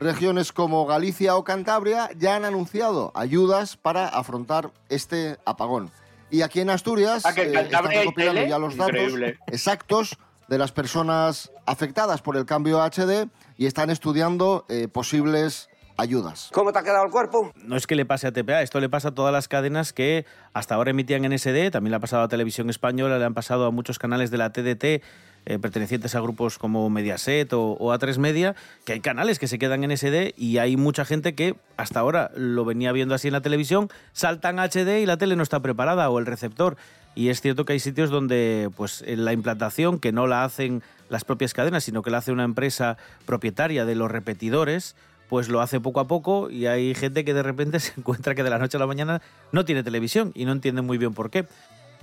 Regiones 0.00 0.50
como 0.50 0.86
Galicia 0.86 1.36
o 1.36 1.44
Cantabria 1.44 2.10
ya 2.18 2.34
han 2.34 2.44
anunciado 2.44 3.12
ayudas 3.14 3.76
para 3.76 4.08
afrontar 4.08 4.72
este 4.88 5.36
apagón. 5.44 5.92
Y 6.32 6.42
aquí 6.42 6.58
en 6.58 6.70
Asturias 6.70 7.24
Ah, 7.24 7.32
eh, 7.36 7.52
están 7.54 7.84
recopilando 7.84 8.44
ya 8.44 8.58
los 8.58 8.76
datos 8.76 8.96
Increíble. 8.96 9.38
exactos 9.46 10.18
de 10.48 10.58
las 10.58 10.72
personas 10.72 11.52
afectadas 11.64 12.22
por 12.22 12.36
el 12.36 12.44
cambio 12.44 12.82
HD 12.82 13.28
y 13.56 13.66
están 13.66 13.90
estudiando 13.90 14.64
eh, 14.68 14.88
posibles 14.88 15.68
ayudas. 15.98 16.48
¿Cómo 16.52 16.72
te 16.72 16.78
ha 16.78 16.82
quedado 16.82 17.04
el 17.04 17.10
cuerpo? 17.10 17.52
no 17.62 17.76
es 17.76 17.86
que 17.86 17.96
le 17.96 18.06
pase 18.06 18.26
a 18.26 18.32
TPA, 18.32 18.62
esto 18.62 18.80
le 18.80 18.88
pasa 18.88 19.08
a 19.08 19.14
todas 19.14 19.32
las 19.32 19.48
cadenas 19.48 19.92
que 19.92 20.24
hasta 20.54 20.74
ahora 20.74 20.90
emitían 20.90 21.24
en 21.24 21.36
SD, 21.36 21.70
también 21.70 21.90
le 21.90 21.96
ha 21.96 22.00
pasado 22.00 22.22
a 22.22 22.28
Televisión 22.28 22.70
Española, 22.70 23.18
le 23.18 23.24
han 23.24 23.34
pasado 23.34 23.66
a 23.66 23.70
muchos 23.70 23.98
canales 23.98 24.30
de 24.30 24.38
la 24.38 24.50
TDT 24.50 25.02
eh, 25.46 25.58
pertenecientes 25.58 26.14
a 26.14 26.20
grupos 26.20 26.58
como 26.58 26.88
Mediaset 26.90 27.52
o, 27.52 27.72
o 27.72 27.94
A3 27.94 28.18
Media, 28.18 28.54
que 28.84 28.92
hay 28.92 29.00
canales 29.00 29.38
que 29.38 29.48
se 29.48 29.58
quedan 29.58 29.82
en 29.82 29.96
SD 29.96 30.34
y 30.36 30.58
hay 30.58 30.76
mucha 30.76 31.04
gente 31.04 31.34
que 31.34 31.56
hasta 31.76 32.00
ahora 32.00 32.30
lo 32.36 32.64
venía 32.64 32.92
viendo 32.92 33.14
así 33.14 33.28
en 33.28 33.32
la 33.32 33.40
televisión, 33.40 33.88
saltan 34.12 34.58
a 34.58 34.68
HD 34.68 35.00
y 35.00 35.06
la 35.06 35.16
tele 35.16 35.36
no 35.36 35.42
está 35.42 35.60
preparada 35.60 36.10
o 36.10 36.18
el 36.18 36.26
receptor. 36.26 36.76
Y 37.14 37.30
es 37.30 37.40
cierto 37.40 37.64
que 37.64 37.72
hay 37.72 37.80
sitios 37.80 38.10
donde 38.10 38.70
pues 38.76 39.02
la 39.06 39.32
implantación, 39.32 39.98
que 39.98 40.12
no 40.12 40.26
la 40.26 40.44
hacen 40.44 40.82
las 41.08 41.24
propias 41.24 41.54
cadenas, 41.54 41.82
sino 41.82 42.02
que 42.02 42.10
la 42.10 42.18
hace 42.18 42.30
una 42.30 42.44
empresa 42.44 42.96
propietaria 43.26 43.84
de 43.84 43.94
los 43.94 44.10
repetidores, 44.10 44.94
pues 45.28 45.48
lo 45.48 45.60
hace 45.60 45.80
poco 45.80 46.00
a 46.00 46.08
poco 46.08 46.50
y 46.50 46.66
hay 46.66 46.94
gente 46.94 47.24
que 47.24 47.34
de 47.34 47.42
repente 47.42 47.80
se 47.80 47.92
encuentra 47.98 48.34
que 48.34 48.42
de 48.42 48.50
la 48.50 48.58
noche 48.58 48.76
a 48.76 48.80
la 48.80 48.86
mañana 48.86 49.22
no 49.52 49.64
tiene 49.64 49.82
televisión 49.82 50.32
y 50.34 50.44
no 50.44 50.52
entiende 50.52 50.82
muy 50.82 50.98
bien 50.98 51.14
por 51.14 51.30
qué. 51.30 51.46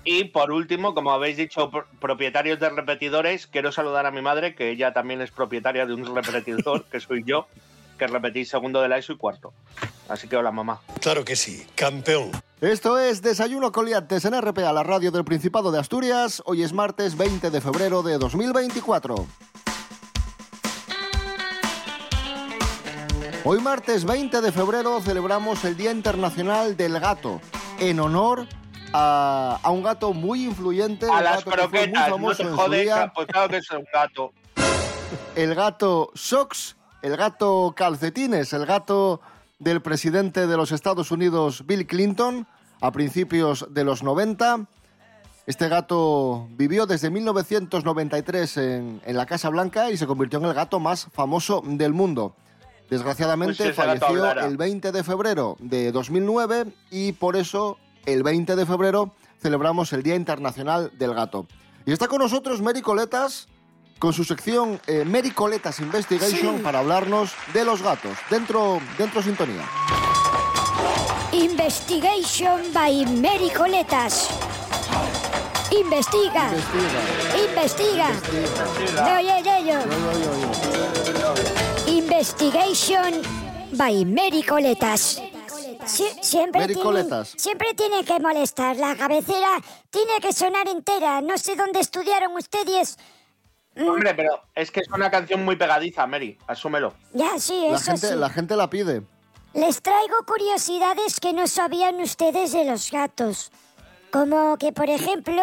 Y 0.07 0.25
por 0.25 0.51
último, 0.51 0.93
como 0.93 1.11
habéis 1.11 1.35
dicho, 1.37 1.71
pr- 1.71 1.85
propietarios 1.99 2.59
de 2.59 2.69
repetidores, 2.69 3.47
quiero 3.47 3.71
saludar 3.71 4.05
a 4.05 4.11
mi 4.11 4.21
madre, 4.21 4.53
que 4.53 4.69
ella 4.69 4.93
también 4.93 5.19
es 5.21 5.31
propietaria 5.31 5.87
de 5.87 5.93
un 5.95 6.05
repetidor, 6.15 6.85
que 6.85 6.99
soy 6.99 7.23
yo, 7.25 7.47
que 7.97 8.05
repetí 8.05 8.45
segundo 8.45 8.81
de 8.81 8.89
la 8.89 8.99
ESO 8.99 9.13
y 9.13 9.17
cuarto. 9.17 9.51
Así 10.07 10.27
que 10.27 10.35
hola, 10.37 10.51
mamá. 10.51 10.79
Claro 11.01 11.25
que 11.25 11.35
sí, 11.35 11.65
campeón. 11.73 12.29
Esto 12.61 12.99
es 12.99 13.23
Desayuno 13.23 13.71
con 13.71 13.85
Liantes 13.87 14.23
en 14.25 14.39
RPA, 14.39 14.71
la 14.73 14.83
radio 14.83 15.09
del 15.09 15.25
Principado 15.25 15.71
de 15.71 15.79
Asturias. 15.79 16.43
Hoy 16.45 16.61
es 16.61 16.71
martes 16.71 17.17
20 17.17 17.49
de 17.49 17.59
febrero 17.61 18.03
de 18.03 18.19
2024. 18.19 19.15
Hoy 23.47 23.61
martes 23.61 24.05
20 24.05 24.41
de 24.41 24.51
febrero 24.51 24.99
celebramos 25.01 25.63
el 25.65 25.77
Día 25.77 25.91
Internacional 25.91 26.75
del 26.75 26.99
Gato, 26.99 27.39
en 27.79 27.99
honor 27.99 28.47
a, 28.91 29.59
a 29.61 29.69
un 29.69 29.83
gato 29.83 30.13
muy 30.13 30.45
influyente, 30.45 31.05
A 31.07 31.21
las 31.21 31.43
fue 31.43 31.53
muy 31.53 31.61
croquetas, 31.61 32.09
no 32.09 32.33
te 32.33 32.41
en 32.41 32.49
su 32.49 32.55
jode, 32.55 32.81
día, 32.81 33.11
pues 33.13 33.27
claro 33.27 33.49
que 33.49 33.57
es 33.57 33.69
un 33.69 33.85
gato. 33.93 34.33
el 35.35 35.53
gato 35.53 36.09
Sox, 36.15 36.75
el 37.03 37.15
gato 37.17 37.75
Calcetines, 37.77 38.51
el 38.51 38.65
gato 38.65 39.21
del 39.59 39.79
presidente 39.79 40.47
de 40.47 40.57
los 40.57 40.71
Estados 40.71 41.11
Unidos, 41.11 41.67
Bill 41.67 41.85
Clinton, 41.85 42.47
a 42.81 42.91
principios 42.91 43.67
de 43.69 43.83
los 43.83 44.01
90. 44.01 44.65
Este 45.45 45.69
gato 45.69 46.47
vivió 46.49 46.87
desde 46.87 47.11
1993 47.11 48.57
en, 48.57 49.01
en 49.05 49.15
la 49.15 49.27
Casa 49.27 49.49
Blanca 49.49 49.91
y 49.91 49.97
se 49.97 50.07
convirtió 50.07 50.39
en 50.39 50.45
el 50.45 50.55
gato 50.55 50.79
más 50.79 51.09
famoso 51.13 51.61
del 51.63 51.93
mundo. 51.93 52.35
Desgraciadamente 52.89 53.63
Pues 53.63 53.75
falleció 53.75 54.31
el 54.31 54.57
20 54.57 54.91
de 54.91 55.03
febrero 55.03 55.57
de 55.59 55.91
2009 55.91 56.65
y 56.91 57.13
por 57.13 57.35
eso 57.35 57.77
el 58.05 58.23
20 58.23 58.55
de 58.55 58.65
febrero 58.65 59.11
celebramos 59.41 59.91
el 59.93 60.03
Día 60.03 60.15
Internacional 60.15 60.91
del 60.97 61.13
Gato. 61.13 61.47
Y 61.85 61.91
está 61.91 62.07
con 62.07 62.19
nosotros 62.19 62.61
Mary 62.61 62.81
Coletas 62.81 63.47
con 63.99 64.13
su 64.13 64.23
sección 64.23 64.79
eh, 64.87 65.05
Mary 65.05 65.31
Coletas 65.31 65.79
Investigation 65.79 66.57
Sí. 66.57 66.63
para 66.63 66.79
hablarnos 66.79 67.31
de 67.53 67.63
los 67.65 67.81
gatos. 67.81 68.17
Dentro, 68.29 68.79
dentro 68.97 69.21
sintonía. 69.21 69.63
Investigation 71.31 72.61
by 72.73 73.05
Mary 73.21 73.49
Coletas. 73.55 74.29
Investiga. 75.71 76.49
Investiga. 76.51 78.09
Investiga. 78.09 78.09
No 79.03 79.17
ello. 79.17 80.74
Investigation 82.17 83.21
by 83.73 84.05
Mary 84.05 84.41
Coletas. 84.41 85.21
Sie- 85.85 86.15
siempre, 86.23 86.61
Mary 86.61 86.73
tiene, 86.73 86.81
Coletas. 86.81 87.33
siempre 87.35 87.73
tiene 87.73 88.05
que 88.05 88.17
molestar. 88.21 88.77
La 88.77 88.95
cabecera 88.95 89.49
tiene 89.89 90.21
que 90.21 90.31
sonar 90.31 90.65
entera. 90.69 91.19
No 91.19 91.37
sé 91.37 91.57
dónde 91.57 91.81
estudiaron 91.81 92.31
ustedes. 92.37 92.97
Mm, 93.75 93.89
Hombre, 93.89 94.13
pero 94.15 94.41
es 94.55 94.71
que 94.71 94.79
es 94.79 94.87
una 94.93 95.11
canción 95.11 95.43
muy 95.43 95.57
pegadiza, 95.57 96.07
Mary, 96.07 96.37
asúmelo. 96.47 96.93
Ya, 97.11 97.37
sí, 97.37 97.59
La 97.69 97.75
eso 97.75 97.91
gente, 97.91 98.07
sí. 98.07 98.15
la 98.15 98.29
gente 98.29 98.55
la 98.55 98.69
pide. 98.69 99.01
Les 99.53 99.81
traigo 99.81 100.15
curiosidades 100.25 101.19
que 101.19 101.33
no 101.33 101.47
sabían 101.47 101.99
ustedes 101.99 102.53
de 102.53 102.63
los 102.63 102.91
gatos. 102.91 103.51
Como 104.09 104.55
que, 104.57 104.71
por 104.71 104.89
ejemplo, 104.89 105.41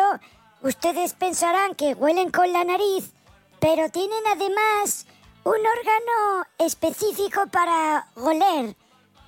ustedes 0.62 1.12
pensarán 1.12 1.74
que 1.74 1.92
huelen 1.92 2.30
con 2.30 2.50
la 2.50 2.64
nariz, 2.64 3.12
pero 3.60 3.90
tienen 3.90 4.22
además 4.34 5.04
un 5.44 5.54
órgano 5.54 6.46
específico 6.58 7.46
para 7.50 8.06
oler 8.14 8.76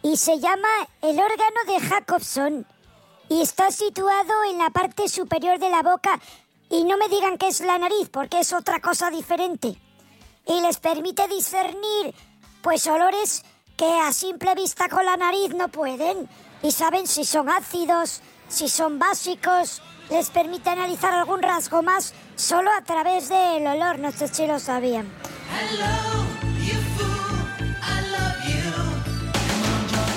y 0.03 0.17
se 0.17 0.39
llama 0.39 0.69
el 1.03 1.19
órgano 1.19 1.61
de 1.67 1.81
Jacobson 1.81 2.67
y 3.29 3.43
está 3.43 3.71
situado 3.73 4.45
en 4.49 4.59
la 4.59 4.71
parte 4.71 5.09
superior 5.09 5.59
de 5.59 5.71
la 5.71 5.83
boca 5.83 6.21
y 6.71 6.85
no 6.85 6.97
me 6.99 7.09
digan 7.09 7.37
que 7.37 7.49
es 7.49 7.61
la 7.61 7.79
nariz 7.79 8.09
porque 8.11 8.41
es 8.41 8.53
otra 8.53 8.81
cosa 8.81 9.11
diferente. 9.11 9.77
Y 10.47 10.61
les 10.61 10.79
permite 10.79 11.27
discernir 11.27 12.15
pues 12.63 12.87
olores 12.87 13.45
que 13.77 13.87
a 14.01 14.13
simple 14.13 14.55
vista 14.55 14.89
con 14.89 15.05
la 15.05 15.17
nariz 15.17 15.55
no 15.55 15.69
pueden. 15.69 16.29
Y 16.63 16.71
saben 16.73 17.07
si 17.07 17.25
son 17.25 17.49
ácidos, 17.49 18.21
si 18.49 18.69
son 18.69 18.99
básicos, 18.99 19.83
les 20.11 20.31
permite 20.31 20.71
analizar 20.71 21.13
algún 21.13 21.43
rasgo 21.43 21.83
más 21.83 22.15
solo 22.37 22.71
a 22.73 22.83
través 22.83 23.29
del 23.29 23.67
olor, 23.67 23.99
no 23.99 24.13
sé 24.13 24.29
si 24.29 24.47
lo 24.47 24.59
sabían. 24.59 25.11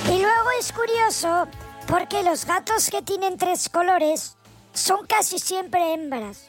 Y 0.06 0.21
luego 0.21 0.49
es 0.60 0.71
curioso 0.71 1.47
porque 1.88 2.23
los 2.23 2.45
gatos 2.45 2.89
que 2.89 3.01
tienen 3.01 3.38
tres 3.38 3.69
colores 3.69 4.38
son 4.73 5.06
casi 5.08 5.39
siempre 5.39 5.93
hembras. 5.93 6.47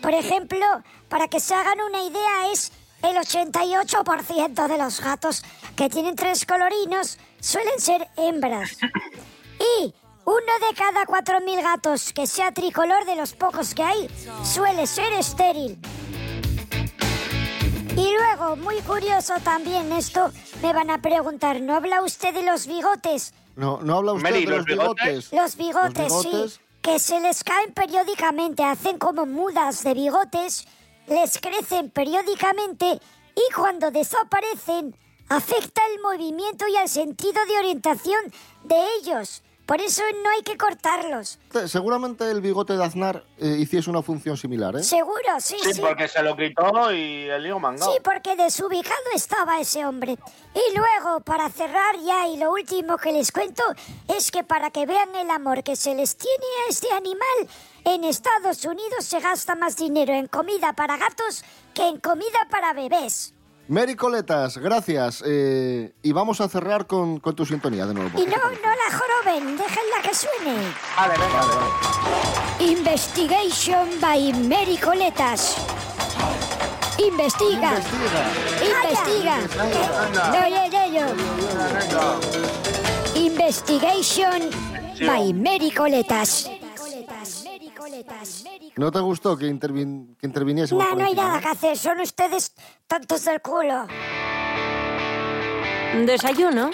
Por 0.00 0.12
ejemplo, 0.14 0.64
para 1.08 1.28
que 1.28 1.40
se 1.40 1.54
hagan 1.54 1.80
una 1.80 2.02
idea, 2.02 2.52
es 2.52 2.72
el 3.02 3.16
88% 3.16 4.68
de 4.68 4.78
los 4.78 5.00
gatos 5.00 5.42
que 5.76 5.88
tienen 5.88 6.16
tres 6.16 6.46
colorinos 6.46 7.18
suelen 7.40 7.78
ser 7.78 8.08
hembras. 8.16 8.76
Y 9.78 9.94
uno 10.24 10.68
de 10.68 10.74
cada 10.76 11.04
4.000 11.06 11.62
gatos 11.62 12.12
que 12.12 12.26
sea 12.26 12.52
tricolor 12.52 13.04
de 13.04 13.16
los 13.16 13.32
pocos 13.32 13.74
que 13.74 13.82
hay 13.82 14.08
suele 14.42 14.86
ser 14.86 15.12
estéril. 15.12 15.78
Y 17.96 18.12
luego, 18.12 18.56
muy 18.56 18.80
curioso 18.80 19.34
también 19.44 19.92
esto, 19.92 20.32
me 20.62 20.72
van 20.72 20.90
a 20.90 21.00
preguntar, 21.00 21.60
¿no 21.60 21.74
habla 21.76 22.02
usted 22.02 22.34
de 22.34 22.42
los 22.42 22.66
bigotes? 22.66 23.32
No, 23.54 23.80
no 23.82 23.98
habla 23.98 24.14
usted 24.14 24.34
de 24.34 24.40
¿los 24.40 24.56
los 24.56 24.64
bigotes. 24.66 25.32
Los 25.32 25.56
bigotes, 25.56 26.10
Los 26.12 26.26
bigotes. 26.26 26.54
sí, 26.54 26.60
que 26.82 26.98
se 26.98 27.20
les 27.20 27.44
caen 27.44 27.72
periódicamente, 27.72 28.64
hacen 28.64 28.98
como 28.98 29.26
mudas 29.26 29.84
de 29.84 29.94
bigotes, 29.94 30.66
les 31.06 31.38
crecen 31.38 31.90
periódicamente 31.90 32.98
y 33.36 33.54
cuando 33.54 33.90
desaparecen 33.90 34.96
afecta 35.28 35.80
el 35.94 36.02
movimiento 36.02 36.66
y 36.66 36.76
el 36.76 36.88
sentido 36.88 37.44
de 37.46 37.58
orientación 37.58 38.20
de 38.64 38.76
ellos. 39.00 39.42
Por 39.66 39.80
eso 39.80 40.02
no 40.22 40.30
hay 40.30 40.42
que 40.42 40.58
cortarlos. 40.58 41.38
Te- 41.50 41.68
Seguramente 41.68 42.30
el 42.30 42.40
bigote 42.42 42.76
de 42.76 42.84
Aznar 42.84 43.24
eh, 43.38 43.56
hiciese 43.58 43.88
una 43.88 44.02
función 44.02 44.36
similar, 44.36 44.76
¿eh? 44.76 44.82
Seguro, 44.82 45.40
sí, 45.40 45.56
Sí, 45.62 45.72
sí. 45.74 45.80
porque 45.80 46.06
se 46.06 46.22
lo 46.22 46.36
quitó 46.36 46.92
y 46.92 47.22
el 47.30 47.42
lío 47.42 47.58
mangado. 47.58 47.90
Sí, 47.90 47.98
porque 48.04 48.36
desubicado 48.36 48.94
estaba 49.14 49.58
ese 49.60 49.86
hombre. 49.86 50.18
Y 50.54 50.76
luego, 50.76 51.20
para 51.20 51.48
cerrar 51.48 51.96
ya, 52.04 52.28
y 52.28 52.36
lo 52.36 52.52
último 52.52 52.98
que 52.98 53.12
les 53.12 53.32
cuento, 53.32 53.62
es 54.08 54.30
que 54.30 54.44
para 54.44 54.70
que 54.70 54.84
vean 54.86 55.14
el 55.16 55.30
amor 55.30 55.62
que 55.62 55.76
se 55.76 55.94
les 55.94 56.16
tiene 56.16 56.44
a 56.66 56.70
este 56.70 56.92
animal, 56.92 57.48
en 57.84 58.04
Estados 58.04 58.64
Unidos 58.64 59.04
se 59.04 59.20
gasta 59.20 59.54
más 59.54 59.76
dinero 59.76 60.12
en 60.14 60.26
comida 60.26 60.72
para 60.74 60.96
gatos 60.96 61.44
que 61.74 61.86
en 61.88 62.00
comida 62.00 62.38
para 62.50 62.72
bebés. 62.72 63.33
Mary 63.68 63.94
Coletas, 63.96 64.58
gracias. 64.58 65.22
eh, 65.26 65.92
y 66.02 66.12
vamos 66.12 66.40
a 66.40 66.48
cerrar 66.48 66.86
con, 66.86 67.18
con 67.20 67.34
tu 67.34 67.46
sintonía 67.46 67.86
de 67.86 67.94
nuevo. 67.94 68.10
Y 68.20 68.26
no, 68.26 68.36
no 68.36 68.70
la 68.70 68.98
joroben, 68.98 69.56
déjenla 69.56 70.02
que 70.02 70.14
suene. 70.14 70.56
Vale, 70.96 71.14
venga. 71.18 71.42
Investigation 72.60 73.88
by 74.00 74.32
Mary 74.48 74.76
Coletas. 74.76 75.56
Investiga. 76.98 77.72
Investiga. 78.62 79.38
Investiga. 79.40 80.30
No 80.30 80.44
ello. 80.44 81.06
Investigation 83.16 84.50
by 85.06 85.32
Mary 85.32 85.70
Coletas. 85.70 86.50
¿No 88.76 88.90
te 88.90 89.00
gustó 89.00 89.36
que, 89.36 89.46
intervin- 89.46 90.16
que 90.18 90.26
interviniésemos 90.26 90.84
No, 90.84 90.94
no 90.96 91.04
hay 91.04 91.14
nada 91.14 91.40
que 91.40 91.48
hacer, 91.48 91.76
son 91.76 92.00
ustedes 92.00 92.54
tontos 92.86 93.24
del 93.24 93.40
culo. 93.40 93.86
Desayuno 96.06 96.70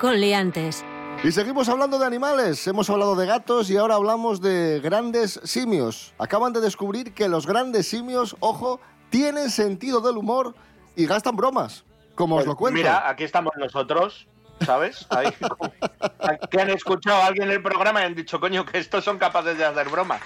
con 0.00 0.20
liantes. 0.20 0.84
Y 1.22 1.30
seguimos 1.30 1.68
hablando 1.68 1.98
de 1.98 2.06
animales. 2.06 2.66
Hemos 2.66 2.90
hablado 2.90 3.14
de 3.14 3.26
gatos 3.26 3.70
y 3.70 3.76
ahora 3.76 3.94
hablamos 3.94 4.40
de 4.40 4.80
grandes 4.82 5.40
simios. 5.44 6.12
Acaban 6.18 6.52
de 6.52 6.60
descubrir 6.60 7.14
que 7.14 7.28
los 7.28 7.46
grandes 7.46 7.86
simios, 7.86 8.34
ojo, 8.40 8.80
tienen 9.10 9.50
sentido 9.50 10.00
del 10.00 10.16
humor 10.16 10.54
y 10.96 11.06
gastan 11.06 11.36
bromas. 11.36 11.84
Como 12.16 12.36
os 12.36 12.46
lo 12.46 12.56
cuento. 12.56 12.74
Pues 12.74 12.84
Mira, 12.84 13.08
aquí 13.08 13.22
estamos 13.24 13.52
nosotros, 13.56 14.26
¿sabes? 14.64 15.06
Ahí, 15.10 15.28
que 16.50 16.60
han 16.60 16.70
escuchado 16.70 17.22
a 17.22 17.26
alguien 17.26 17.48
en 17.48 17.54
el 17.54 17.62
programa 17.62 18.02
y 18.02 18.04
han 18.04 18.14
dicho, 18.14 18.40
coño, 18.40 18.64
que 18.64 18.78
estos 18.78 19.04
son 19.04 19.18
capaces 19.18 19.56
de 19.58 19.64
hacer 19.64 19.88
bromas. 19.88 20.20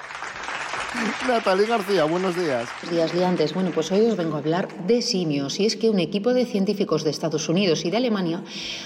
Natalie 1.29 1.67
García, 1.67 2.05
buenos 2.05 2.37
días. 2.37 2.69
Buenos 2.83 2.91
días, 2.91 3.15
liantes. 3.15 3.55
Bueno, 3.55 3.71
pues 3.75 3.91
hoy 3.93 4.07
os 4.07 4.17
vengo 4.17 4.37
a 4.37 4.39
hablar 4.39 4.69
de 4.87 5.03
simios. 5.03 5.59
Y 5.61 5.67
es 5.67 5.77
que 5.77 5.91
un 5.91 5.99
equipo 5.99 6.33
de 6.33 6.47
científicos 6.47 7.05
de 7.05 7.11
Estados 7.11 7.49
Unidos 7.49 7.85
y 7.85 7.91
de 7.91 7.97
Alemania 7.97 8.43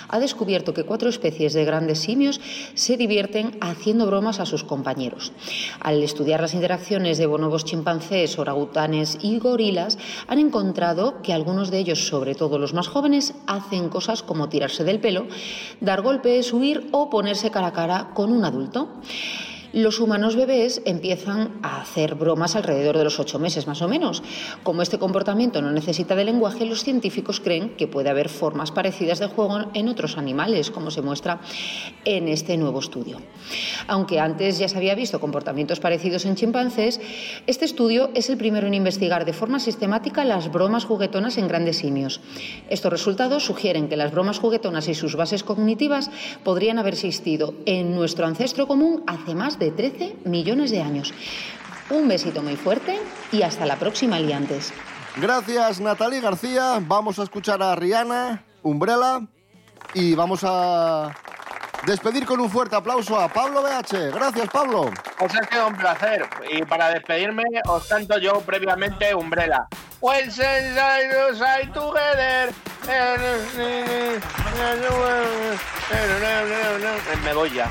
ha 0.08 0.18
descubierto 0.18 0.74
que 0.74 0.84
cuatro 0.84 1.08
especies 1.08 1.52
de 1.52 1.64
grandes 1.64 2.00
simios 2.00 2.40
se 2.74 2.96
divierten 2.96 3.56
haciendo 3.60 4.06
bromas 4.06 4.40
a 4.40 4.46
sus 4.46 4.64
compañeros. 4.64 5.32
Al 5.80 6.02
estudiar 6.02 6.40
las 6.40 6.54
interacciones 6.54 7.18
de 7.18 7.26
bonobos 7.26 7.64
chimpancés, 7.64 8.38
orangutanes 8.38 9.18
y 9.22 9.38
gorilas, 9.38 9.98
han 10.26 10.38
encontrado 10.38 11.22
que 11.22 11.32
algunos 11.32 11.70
de 11.70 11.78
ellos, 11.78 12.06
sobre 12.06 12.34
todo 12.34 12.58
los 12.58 12.74
más 12.74 12.88
jóvenes, 12.88 13.34
hacen 13.46 13.88
cosas 13.88 14.22
como 14.22 14.48
tirarse 14.48 14.84
del 14.84 15.00
pelo, 15.00 15.26
dar 15.80 16.02
golpes, 16.02 16.52
huir 16.52 16.88
o 16.92 17.10
ponerse 17.10 17.50
cara 17.50 17.68
a 17.68 17.72
cara 17.72 18.10
con 18.14 18.32
un 18.32 18.44
adulto. 18.44 18.88
Los 19.72 20.00
humanos 20.00 20.34
bebés 20.34 20.82
empiezan 20.84 21.60
a 21.62 21.80
hacer 21.80 22.16
bromas 22.16 22.56
alrededor 22.56 22.98
de 22.98 23.04
los 23.04 23.20
ocho 23.20 23.38
meses 23.38 23.68
más 23.68 23.82
o 23.82 23.88
menos. 23.88 24.20
Como 24.64 24.82
este 24.82 24.98
comportamiento 24.98 25.62
no 25.62 25.70
necesita 25.70 26.16
de 26.16 26.24
lenguaje, 26.24 26.66
los 26.66 26.82
científicos 26.82 27.38
creen 27.38 27.76
que 27.76 27.86
puede 27.86 28.10
haber 28.10 28.28
formas 28.28 28.72
parecidas 28.72 29.20
de 29.20 29.28
juego 29.28 29.70
en 29.74 29.86
otros 29.86 30.18
animales, 30.18 30.72
como 30.72 30.90
se 30.90 31.02
muestra 31.02 31.40
en 32.04 32.26
este 32.26 32.56
nuevo 32.56 32.80
estudio. 32.80 33.18
Aunque 33.86 34.18
antes 34.18 34.58
ya 34.58 34.68
se 34.68 34.76
había 34.76 34.96
visto 34.96 35.20
comportamientos 35.20 35.78
parecidos 35.78 36.24
en 36.24 36.34
chimpancés, 36.34 37.00
este 37.46 37.64
estudio 37.64 38.10
es 38.14 38.28
el 38.28 38.38
primero 38.38 38.66
en 38.66 38.74
investigar 38.74 39.24
de 39.24 39.32
forma 39.32 39.60
sistemática 39.60 40.24
las 40.24 40.50
bromas 40.50 40.84
juguetonas 40.84 41.38
en 41.38 41.46
grandes 41.46 41.76
simios. 41.76 42.20
Estos 42.68 42.90
resultados 42.90 43.44
sugieren 43.44 43.88
que 43.88 43.96
las 43.96 44.10
bromas 44.10 44.40
juguetonas 44.40 44.88
y 44.88 44.94
sus 44.94 45.14
bases 45.14 45.44
cognitivas 45.44 46.10
podrían 46.42 46.80
haber 46.80 46.94
existido 46.94 47.54
en 47.66 47.94
nuestro 47.94 48.26
ancestro 48.26 48.66
común 48.66 49.04
hace 49.06 49.36
más 49.36 49.59
de 49.60 49.70
13 49.70 50.16
millones 50.24 50.72
de 50.72 50.82
años. 50.82 51.14
Un 51.90 52.08
besito 52.08 52.42
muy 52.42 52.56
fuerte 52.56 52.98
y 53.30 53.42
hasta 53.42 53.66
la 53.66 53.76
próxima, 53.76 54.18
liantes. 54.18 54.72
Gracias, 55.16 55.80
Natalie 55.80 56.20
García. 56.20 56.78
Vamos 56.80 57.18
a 57.18 57.24
escuchar 57.24 57.62
a 57.62 57.76
Rihanna, 57.76 58.42
Umbrella, 58.62 59.20
y 59.94 60.14
vamos 60.14 60.40
a 60.44 61.14
despedir 61.86 62.24
con 62.26 62.40
un 62.40 62.50
fuerte 62.50 62.76
aplauso 62.76 63.18
a 63.18 63.28
Pablo 63.28 63.62
BH. 63.62 64.12
Gracias, 64.12 64.48
Pablo. 64.50 64.90
Os 65.20 65.34
ha 65.34 65.48
sido 65.48 65.68
un 65.68 65.76
placer. 65.76 66.28
Y 66.50 66.64
para 66.64 66.90
despedirme, 66.90 67.44
os 67.68 67.86
canto 67.86 68.18
yo 68.18 68.40
previamente 68.40 69.14
Umbrella. 69.14 69.66
When 70.00 70.30
together. 71.74 72.54
Me 77.24 77.34
voy 77.34 77.50
ya. 77.50 77.70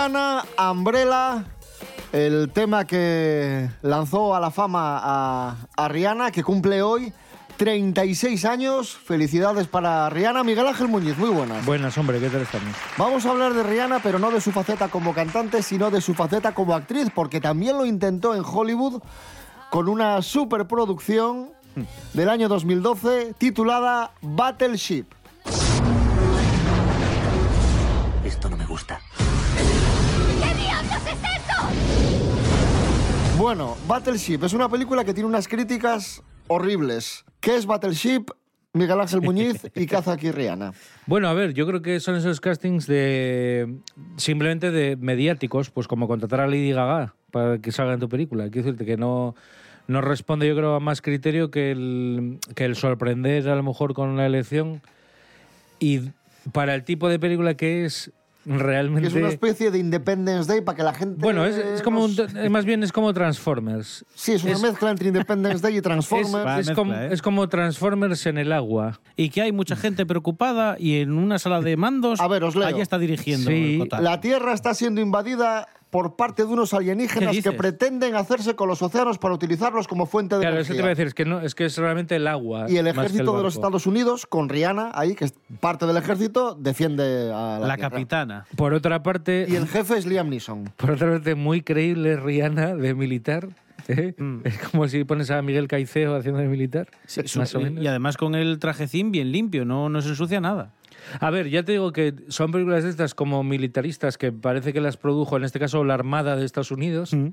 Rihanna, 0.00 0.46
Umbrella, 0.70 1.44
el 2.10 2.50
tema 2.54 2.86
que 2.86 3.68
lanzó 3.82 4.34
a 4.34 4.40
la 4.40 4.50
fama 4.50 4.98
a, 4.98 5.56
a 5.76 5.88
Rihanna, 5.88 6.30
que 6.30 6.42
cumple 6.42 6.80
hoy 6.80 7.12
36 7.58 8.46
años. 8.46 8.96
Felicidades 8.96 9.66
para 9.66 10.08
Rihanna. 10.08 10.42
Miguel 10.42 10.66
Ángel 10.66 10.88
Muñiz, 10.88 11.18
muy 11.18 11.28
buenas. 11.28 11.66
Buenas, 11.66 11.98
hombre, 11.98 12.18
¿qué 12.18 12.30
tal 12.30 12.40
estamos? 12.40 12.74
Vamos 12.96 13.26
a 13.26 13.30
hablar 13.30 13.52
de 13.52 13.62
Rihanna, 13.62 13.98
pero 14.02 14.18
no 14.18 14.30
de 14.30 14.40
su 14.40 14.52
faceta 14.52 14.88
como 14.88 15.12
cantante, 15.12 15.62
sino 15.62 15.90
de 15.90 16.00
su 16.00 16.14
faceta 16.14 16.54
como 16.54 16.74
actriz, 16.74 17.10
porque 17.14 17.38
también 17.38 17.76
lo 17.76 17.84
intentó 17.84 18.34
en 18.34 18.42
Hollywood 18.42 19.02
con 19.68 19.86
una 19.86 20.22
superproducción 20.22 21.50
del 22.14 22.30
año 22.30 22.48
2012 22.48 23.34
titulada 23.36 24.12
Battleship. 24.22 25.04
Esto 28.24 28.48
no 28.48 28.56
me 28.56 28.64
gusta. 28.64 28.98
Bueno, 33.38 33.76
Battleship 33.88 34.44
es 34.44 34.52
una 34.52 34.68
película 34.68 35.04
que 35.04 35.14
tiene 35.14 35.28
unas 35.28 35.48
críticas 35.48 36.22
horribles. 36.46 37.24
¿Qué 37.40 37.56
es 37.56 37.64
Battleship? 37.64 38.26
Miguel 38.72 39.00
Ángel 39.00 39.20
Muñiz 39.22 39.66
y 39.74 39.88
aquí 40.10 40.30
Rihanna. 40.30 40.72
Bueno, 41.06 41.28
a 41.28 41.32
ver, 41.32 41.54
yo 41.54 41.66
creo 41.66 41.82
que 41.82 41.98
son 41.98 42.14
esos 42.14 42.40
castings 42.40 42.86
de 42.86 43.78
simplemente 44.16 44.70
de 44.70 44.96
mediáticos, 44.96 45.70
pues 45.70 45.88
como 45.88 46.06
contratar 46.06 46.40
a 46.40 46.46
Lady 46.46 46.70
Gaga 46.72 47.14
para 47.32 47.58
que 47.58 47.72
salga 47.72 47.94
en 47.94 48.00
tu 48.00 48.08
película. 48.08 48.48
Quiero 48.50 48.66
decirte 48.66 48.84
que 48.86 48.96
no, 48.96 49.34
no 49.88 50.00
responde, 50.00 50.46
yo 50.46 50.54
creo, 50.54 50.74
a 50.74 50.80
más 50.80 51.02
criterio 51.02 51.50
que 51.50 51.72
el, 51.72 52.38
que 52.54 52.64
el 52.64 52.76
sorprender 52.76 53.48
a 53.48 53.56
lo 53.56 53.62
mejor 53.62 53.94
con 53.94 54.16
la 54.16 54.26
elección. 54.26 54.82
Y 55.80 56.10
para 56.52 56.74
el 56.74 56.84
tipo 56.84 57.08
de 57.08 57.18
película 57.18 57.54
que 57.54 57.84
es 57.84 58.12
realmente... 58.46 59.08
Es 59.08 59.14
una 59.14 59.28
especie 59.28 59.70
de 59.70 59.78
Independence 59.78 60.50
Day 60.50 60.60
para 60.62 60.76
que 60.76 60.82
la 60.82 60.94
gente... 60.94 61.16
Bueno, 61.20 61.44
es, 61.44 61.56
es 61.56 61.82
como 61.82 62.04
un- 62.04 62.16
más 62.50 62.64
bien 62.64 62.82
es 62.82 62.92
como 62.92 63.12
Transformers. 63.12 64.04
Sí, 64.14 64.32
es 64.32 64.44
una 64.44 64.58
mezcla 64.58 64.90
entre 64.90 65.08
Independence 65.08 65.60
Day 65.62 65.76
y 65.76 65.80
Transformers. 65.82 66.60
Es, 66.60 66.68
es 66.68 66.74
como, 66.74 66.94
es 66.94 67.22
como 67.22 67.48
Transformers 67.48 68.26
en 68.26 68.38
el 68.38 68.52
agua. 68.52 69.00
Y 69.16 69.30
que 69.30 69.42
hay 69.42 69.52
mucha 69.52 69.76
gente 69.76 70.06
preocupada 70.06 70.76
y 70.78 71.00
en 71.00 71.12
una 71.12 71.38
sala 71.38 71.60
de 71.60 71.76
mandos 71.76 72.20
A 72.20 72.28
ver, 72.28 72.44
os 72.44 72.56
leo. 72.56 72.66
allá 72.68 72.82
está 72.82 72.98
dirigiendo 72.98 73.50
Sí. 73.50 73.82
La 74.00 74.20
Tierra 74.20 74.52
está 74.54 74.74
siendo 74.74 75.00
invadida 75.00 75.68
por 75.90 76.14
parte 76.16 76.44
de 76.44 76.52
unos 76.52 76.72
alienígenas 76.72 77.34
¿Qué 77.34 77.42
que 77.42 77.52
pretenden 77.52 78.14
hacerse 78.14 78.54
con 78.54 78.68
los 78.68 78.80
océanos 78.80 79.18
para 79.18 79.34
utilizarlos 79.34 79.88
como 79.88 80.06
fuente 80.06 80.36
de 80.36 80.42
Claro, 80.42 80.58
eso 80.60 80.68
te 80.68 80.74
energía. 80.74 80.80
iba 80.80 80.86
a 80.86 80.90
decir, 80.90 81.06
es 81.08 81.14
que, 81.14 81.24
no, 81.24 81.40
es 81.40 81.54
que 81.54 81.64
es 81.64 81.76
realmente 81.76 82.14
el 82.16 82.26
agua. 82.28 82.66
Y 82.68 82.76
el 82.76 82.86
ejército 82.86 83.36
de 83.36 83.42
los. 83.42 83.54
Estados 83.56 83.86
Unidos, 83.86 84.26
con 84.26 84.48
Rihanna 84.48 84.92
ahí, 84.94 85.14
que 85.14 85.24
es 85.26 85.34
parte 85.60 85.84
del 85.86 85.96
ejército, 85.96 86.54
defiende 86.54 87.32
a 87.34 87.58
la, 87.58 87.76
capitana. 87.76 88.46
Por 88.56 88.72
otra 88.72 89.02
parte, 89.02 89.46
Y 89.48 89.56
el 89.56 89.66
jefe 89.66 89.98
es 89.98 90.06
Liam 90.06 90.28
Neeson. 90.30 90.72
por 90.76 90.92
otra 90.92 91.10
parte, 91.10 91.34
muy 91.34 91.62
creíble 91.62 92.16
Rihanna 92.16 92.74
de 92.76 92.94
militar. 92.94 93.48
¿eh? 93.88 94.14
Es 94.44 94.58
como 94.70 94.86
si 94.88 95.02
pones 95.04 95.30
a 95.30 95.42
Miguel 95.42 95.66
Caicedo 95.66 96.14
haciendo 96.14 96.40
de 96.40 96.46
militar. 96.48 96.88
Mm. 96.92 96.96
Sí, 97.06 97.22
su- 97.26 97.38
más 97.40 97.54
o 97.54 97.60
menos. 97.60 97.82
Y 97.82 97.86
además 97.88 98.16
con 98.16 98.34
el 98.34 98.58
trajecín 98.60 99.10
bien 99.10 99.32
limpio, 99.32 99.64
no, 99.64 99.88
no 99.88 100.00
se 100.00 100.10
ensucia 100.10 100.40
nada. 100.40 100.72
A 101.20 101.30
ver, 101.30 101.48
ya 101.48 101.62
te 101.62 101.72
digo 101.72 101.92
que 101.92 102.14
son 102.28 102.52
películas 102.52 102.84
de 102.84 102.90
estas 102.90 103.14
como 103.14 103.42
militaristas 103.42 104.18
que 104.18 104.32
parece 104.32 104.72
que 104.72 104.80
las 104.80 104.96
produjo, 104.96 105.36
en 105.36 105.44
este 105.44 105.58
caso, 105.58 105.84
la 105.84 105.94
Armada 105.94 106.36
de 106.36 106.44
Estados 106.44 106.70
Unidos. 106.70 107.12
Mm. 107.14 107.28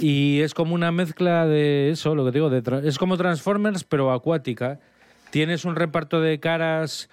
Y 0.00 0.40
es 0.40 0.54
como 0.54 0.74
una 0.74 0.92
mezcla 0.92 1.46
de 1.46 1.90
eso, 1.90 2.14
lo 2.14 2.24
que 2.24 2.32
te 2.32 2.38
digo, 2.38 2.50
de 2.50 2.88
es 2.88 2.98
como 2.98 3.16
Transformers, 3.16 3.84
pero 3.84 4.12
acuática. 4.12 4.80
Tienes 5.30 5.64
un 5.64 5.76
reparto 5.76 6.20
de 6.20 6.38
caras 6.38 7.08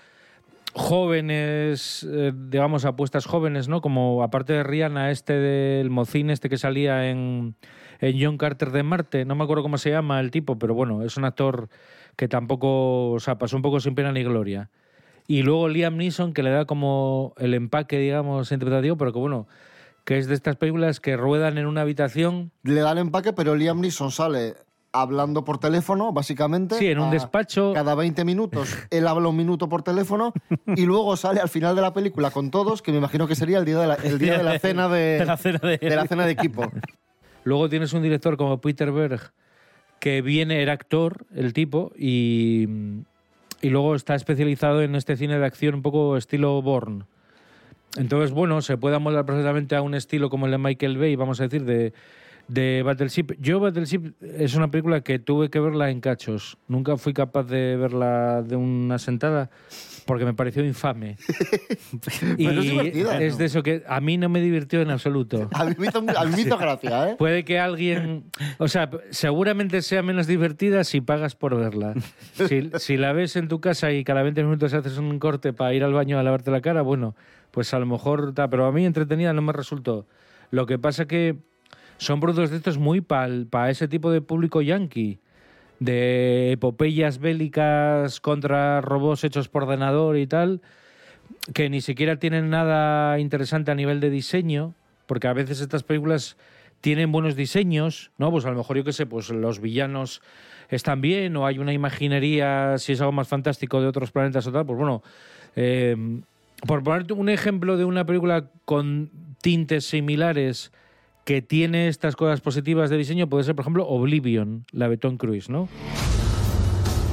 jóvenes, 0.73 2.05
eh, 2.09 2.33
digamos, 2.35 2.85
apuestas 2.85 3.25
jóvenes, 3.25 3.67
¿no? 3.67 3.81
Como 3.81 4.23
aparte 4.23 4.53
de 4.53 4.63
Rihanna, 4.63 5.11
este 5.11 5.33
del 5.33 5.89
mocín, 5.89 6.29
este 6.29 6.49
que 6.49 6.57
salía 6.57 7.09
en, 7.09 7.55
en 7.99 8.17
John 8.19 8.37
Carter 8.37 8.71
de 8.71 8.83
Marte, 8.83 9.25
no 9.25 9.35
me 9.35 9.43
acuerdo 9.43 9.63
cómo 9.63 9.77
se 9.77 9.91
llama 9.91 10.19
el 10.19 10.31
tipo, 10.31 10.57
pero 10.57 10.73
bueno, 10.73 11.03
es 11.03 11.15
un 11.15 11.25
actor 11.25 11.69
que 12.15 12.27
tampoco, 12.27 13.11
o 13.11 13.19
sea, 13.19 13.37
pasó 13.37 13.55
un 13.55 13.61
poco 13.61 13.79
sin 13.79 13.95
pena 13.95 14.11
ni 14.11 14.23
gloria. 14.23 14.69
Y 15.27 15.43
luego 15.43 15.69
Liam 15.69 15.97
Neeson, 15.97 16.33
que 16.33 16.43
le 16.43 16.49
da 16.49 16.65
como 16.65 17.33
el 17.38 17.53
empaque, 17.53 17.97
digamos, 17.97 18.51
interpretativo, 18.51 18.97
pero 18.97 19.13
que 19.13 19.19
bueno, 19.19 19.47
que 20.03 20.17
es 20.17 20.27
de 20.27 20.36
estas 20.36 20.57
películas 20.57 20.99
que 20.99 21.15
ruedan 21.15 21.57
en 21.57 21.65
una 21.65 21.81
habitación. 21.81 22.51
Le 22.63 22.81
da 22.81 22.91
el 22.91 22.97
empaque, 22.97 23.31
pero 23.33 23.55
Liam 23.55 23.79
Neeson 23.79 24.12
sale 24.12 24.55
hablando 24.91 25.43
por 25.43 25.57
teléfono, 25.59 26.12
básicamente. 26.13 26.75
Sí, 26.77 26.88
en 26.88 26.99
un 26.99 27.07
a- 27.07 27.12
despacho. 27.12 27.71
Cada 27.73 27.95
20 27.95 28.25
minutos 28.25 28.77
él 28.91 29.07
habla 29.07 29.29
un 29.29 29.36
minuto 29.38 29.67
por 29.69 29.81
teléfono 29.81 30.33
y 30.75 30.86
luego 30.86 31.15
sale 31.17 31.39
al 31.39 31.49
final 31.49 31.75
de 31.75 31.81
la 31.81 31.93
película 31.93 32.29
con 32.29 32.51
todos, 32.51 32.81
que 32.81 32.91
me 32.91 32.97
imagino 32.99 33.25
que 33.27 33.36
sería 33.36 33.57
el 33.59 33.65
día 33.65 33.79
de 33.79 33.88
la, 33.88 33.95
el 33.95 34.19
día 34.19 34.38
de 34.38 34.43
la 34.43 34.59
cena 34.59 34.89
de, 34.89 34.99
De 35.19 35.25
la 35.25 35.38
cena 35.38 35.59
de- 35.63 35.77
de 35.77 35.95
la 35.95 36.05
cena 36.05 36.25
de 36.25 36.31
equipo. 36.33 36.69
Luego 37.45 37.69
tienes 37.69 37.91
un 37.93 38.03
director 38.03 38.38
como 38.38 38.62
Peter 38.62 38.91
Berg, 38.91 39.31
que 39.99 40.21
viene, 40.21 40.62
era 40.62 40.73
actor, 40.73 41.25
el 41.33 41.53
tipo, 41.53 41.91
y, 41.97 42.67
y 43.63 43.69
luego 43.69 43.95
está 43.95 44.13
especializado 44.13 44.82
en 44.82 44.93
este 44.93 45.15
cine 45.15 45.39
de 45.39 45.45
acción 45.45 45.76
un 45.76 45.82
poco 45.82 46.17
estilo 46.17 46.62
Bourne. 46.62 47.06
Entonces, 47.95 48.32
bueno, 48.32 48.62
se 48.62 48.76
puede 48.76 48.97
amoldar 48.97 49.26
perfectamente 49.26 49.78
a 49.78 49.82
un 49.82 49.95
estilo 49.95 50.30
como 50.30 50.47
el 50.47 50.52
de 50.52 50.58
Michael 50.58 50.97
Bay, 50.97 51.15
vamos 51.15 51.39
a 51.39 51.43
decir, 51.43 51.63
de, 51.63 51.93
de 52.47 52.84
Battleship. 52.84 53.27
Yo, 53.39 53.60
Battleship 53.60 54.13
es 54.21 54.53
una 54.56 54.69
película 54.69 55.01
que 55.01 55.17
tuve 55.19 55.49
que 55.49 55.60
verla 55.60 55.89
en 55.89 56.01
cachos. 56.01 56.58
Nunca 56.67 56.97
fui 56.97 57.13
capaz 57.13 57.43
de 57.43 57.75
verla 57.77 58.41
de 58.43 58.56
una 58.56 58.99
sentada 58.99 59.49
porque 60.06 60.25
me 60.25 60.34
pareció 60.34 60.65
infame. 60.65 61.15
y 62.38 62.45
Pero 62.47 62.62
es 62.62 63.21
es 63.21 63.38
de 63.38 63.45
eso 63.45 63.63
que 63.63 63.84
a 63.88 64.01
mí 64.01 64.17
no 64.17 64.27
me 64.27 64.41
divirtió 64.41 64.82
en 64.82 64.91
absoluto. 64.91 65.49
A 65.53 65.63
mí 65.65 65.73
me 65.77 65.88
hizo, 65.88 65.99
a 65.99 66.25
mí 66.25 66.32
me 66.36 66.41
hizo 66.41 66.58
gracia, 66.60 67.12
¿eh? 67.12 67.15
Puede 67.17 67.45
que 67.45 67.60
alguien. 67.60 68.25
O 68.58 68.67
sea, 68.67 68.89
seguramente 69.12 69.82
sea 69.82 70.03
menos 70.03 70.27
divertida 70.27 70.84
si 70.84 70.99
pagas 70.99 71.36
por 71.36 71.56
verla. 71.58 71.93
Si, 72.34 72.69
si 72.77 72.97
la 72.97 73.13
ves 73.13 73.38
en 73.38 73.47
tu 73.47 73.62
casa 73.62 73.91
y 73.93 74.03
cada 74.03 74.21
20 74.23 74.43
minutos 74.43 74.73
haces 74.73 74.97
un 74.97 75.17
corte 75.19 75.53
para 75.53 75.73
ir 75.73 75.84
al 75.86 75.93
baño 75.93 76.19
a 76.19 76.23
lavarte 76.23 76.51
la 76.51 76.60
cara, 76.62 76.82
bueno, 76.82 77.15
pues 77.51 77.73
a 77.73 77.79
lo 77.79 77.86
mejor. 77.86 78.34
ta- 78.34 78.49
Pero 78.49 78.65
a 78.65 78.71
mí 78.73 78.86
entretenida 78.86 79.32
no 79.32 79.41
me 79.41 79.53
resultó. 79.53 80.06
Lo 80.51 80.65
que 80.65 80.77
pasa 80.77 81.06
que 81.06 81.38
son 82.03 82.19
productos 82.19 82.51
de 82.51 82.57
estos 82.57 82.77
muy 82.77 83.01
para 83.01 83.69
ese 83.69 83.87
tipo 83.87 84.11
de 84.11 84.21
público 84.21 84.61
yankee. 84.61 85.19
De 85.79 86.53
epopeyas 86.53 87.19
bélicas 87.19 88.19
contra 88.21 88.79
robots 88.81 89.23
hechos 89.23 89.49
por 89.49 89.63
ordenador 89.63 90.17
y 90.17 90.27
tal 90.27 90.61
que 91.53 91.69
ni 91.69 91.81
siquiera 91.81 92.17
tienen 92.17 92.49
nada 92.49 93.19
interesante 93.19 93.71
a 93.71 93.75
nivel 93.75 93.99
de 93.99 94.09
diseño, 94.09 94.75
porque 95.07 95.27
a 95.27 95.33
veces 95.33 95.59
estas 95.59 95.83
películas 95.83 96.37
tienen 96.81 97.11
buenos 97.11 97.35
diseños, 97.35 98.11
¿no? 98.17 98.31
Pues 98.31 98.45
a 98.45 98.51
lo 98.51 98.57
mejor 98.57 98.77
yo 98.77 98.83
qué 98.83 98.93
sé, 98.93 99.05
pues 99.05 99.29
los 99.29 99.59
villanos 99.59 100.21
están 100.69 101.01
bien 101.01 101.35
o 101.35 101.45
hay 101.45 101.59
una 101.59 101.73
imaginería, 101.73 102.77
si 102.77 102.93
es 102.93 103.01
algo 103.01 103.11
más 103.11 103.27
fantástico 103.27 103.81
de 103.81 103.87
otros 103.87 104.11
planetas 104.11 104.47
o 104.47 104.51
tal, 104.51 104.65
pues 104.65 104.77
bueno, 104.77 105.03
eh, 105.55 105.95
por 106.65 106.83
ponerte 106.83 107.13
un 107.13 107.29
ejemplo 107.29 107.77
de 107.77 107.85
una 107.85 108.05
película 108.05 108.49
con 108.65 109.11
tintes 109.41 109.85
similares 109.85 110.71
que 111.25 111.41
tiene 111.41 111.88
estas 111.88 112.15
cosas 112.15 112.41
positivas 112.41 112.89
de 112.89 112.97
diseño, 112.97 113.29
puede 113.29 113.43
ser, 113.43 113.55
por 113.55 113.63
ejemplo, 113.63 113.88
Oblivion, 113.88 114.65
la 114.71 114.89
de 114.89 114.97
Tom 114.97 115.17
Cruise, 115.17 115.49
¿no? 115.49 115.69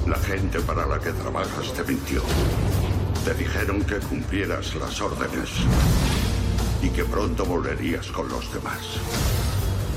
La 0.08 0.16
gente 0.16 0.60
para 0.60 0.86
la 0.86 0.98
que 0.98 1.10
trabajas 1.10 1.72
te 1.72 1.84
mintió. 1.84 2.22
Te 3.24 3.34
dijeron 3.34 3.82
que 3.84 3.96
cumplieras 3.96 4.74
las 4.76 5.00
órdenes 5.00 5.50
y 6.82 6.88
que 6.88 7.04
pronto 7.04 7.44
volverías 7.44 8.10
con 8.10 8.28
los 8.28 8.52
demás. 8.52 8.98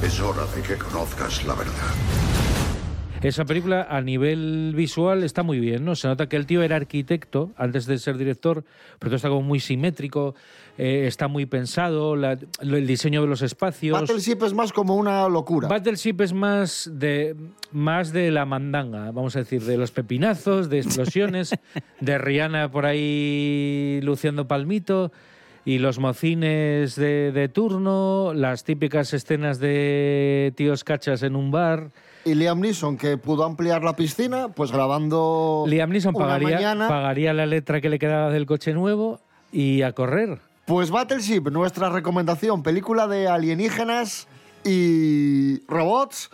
Es 0.03 0.19
hora 0.19 0.45
de 0.55 0.61
que 0.61 0.75
conozcas 0.75 1.43
la 1.45 1.55
verdad. 1.55 2.72
Esa 3.23 3.45
película 3.45 3.87
a 3.89 4.01
nivel 4.01 4.73
visual 4.75 5.23
está 5.23 5.43
muy 5.43 5.57
bien, 5.59 5.85
¿no? 5.85 5.95
Se 5.95 6.09
nota 6.09 6.27
que 6.27 6.35
el 6.35 6.45
tío 6.45 6.61
era 6.61 6.75
arquitecto 6.75 7.51
antes 7.55 7.85
de 7.85 7.97
ser 7.97 8.17
director, 8.17 8.65
pero 8.99 9.09
todo 9.11 9.15
está 9.15 9.29
como 9.29 9.41
muy 9.43 9.61
simétrico, 9.61 10.35
eh, 10.77 11.05
está 11.07 11.29
muy 11.29 11.45
pensado, 11.45 12.17
la- 12.17 12.37
el 12.61 12.85
diseño 12.85 13.21
de 13.21 13.27
los 13.27 13.41
espacios. 13.41 13.97
Battleship 14.01 14.43
es 14.43 14.53
más 14.53 14.73
como 14.73 14.97
una 14.97 15.29
locura. 15.29 15.69
Battleship 15.69 16.19
es 16.19 16.33
más 16.33 16.91
de 16.93 17.35
más 17.71 18.11
de 18.11 18.29
la 18.29 18.45
mandanga, 18.45 19.11
vamos 19.11 19.37
a 19.37 19.39
decir, 19.39 19.61
de 19.63 19.77
los 19.77 19.91
pepinazos, 19.91 20.69
de 20.69 20.79
explosiones, 20.79 21.55
de 22.01 22.17
Rihanna 22.17 22.71
por 22.71 22.85
ahí 22.85 24.01
luciendo 24.03 24.49
palmito 24.49 25.13
y 25.63 25.77
los 25.79 25.97
mocines 25.97 26.97
de, 26.97 27.31
de 27.31 27.47
turno, 27.47 28.33
las 28.35 28.65
típicas 28.65 29.13
escenas 29.13 29.59
de 29.61 30.51
tíos 30.57 30.83
cachas 30.83 31.23
en 31.23 31.37
un 31.37 31.51
bar. 31.51 31.91
Y 32.25 32.35
Liam 32.35 32.59
Neeson, 32.61 32.97
que 32.97 33.17
pudo 33.17 33.43
ampliar 33.43 33.83
la 33.83 33.95
piscina, 33.95 34.47
pues 34.49 34.71
grabando 34.71 35.65
Liam 35.67 35.89
Neeson 35.89 36.15
una 36.15 36.25
pagaría, 36.25 36.55
mañana. 36.55 36.87
pagaría 36.87 37.33
la 37.33 37.45
letra 37.45 37.81
que 37.81 37.89
le 37.89 37.99
quedaba 37.99 38.29
del 38.29 38.45
coche 38.45 38.73
nuevo 38.73 39.19
y 39.51 39.81
a 39.81 39.91
correr. 39.91 40.39
Pues 40.65 40.89
Battleship, 40.89 41.49
nuestra 41.51 41.89
recomendación, 41.89 42.63
película 42.63 43.07
de 43.07 43.27
alienígenas 43.27 44.27
y 44.63 45.59
robots. 45.67 46.29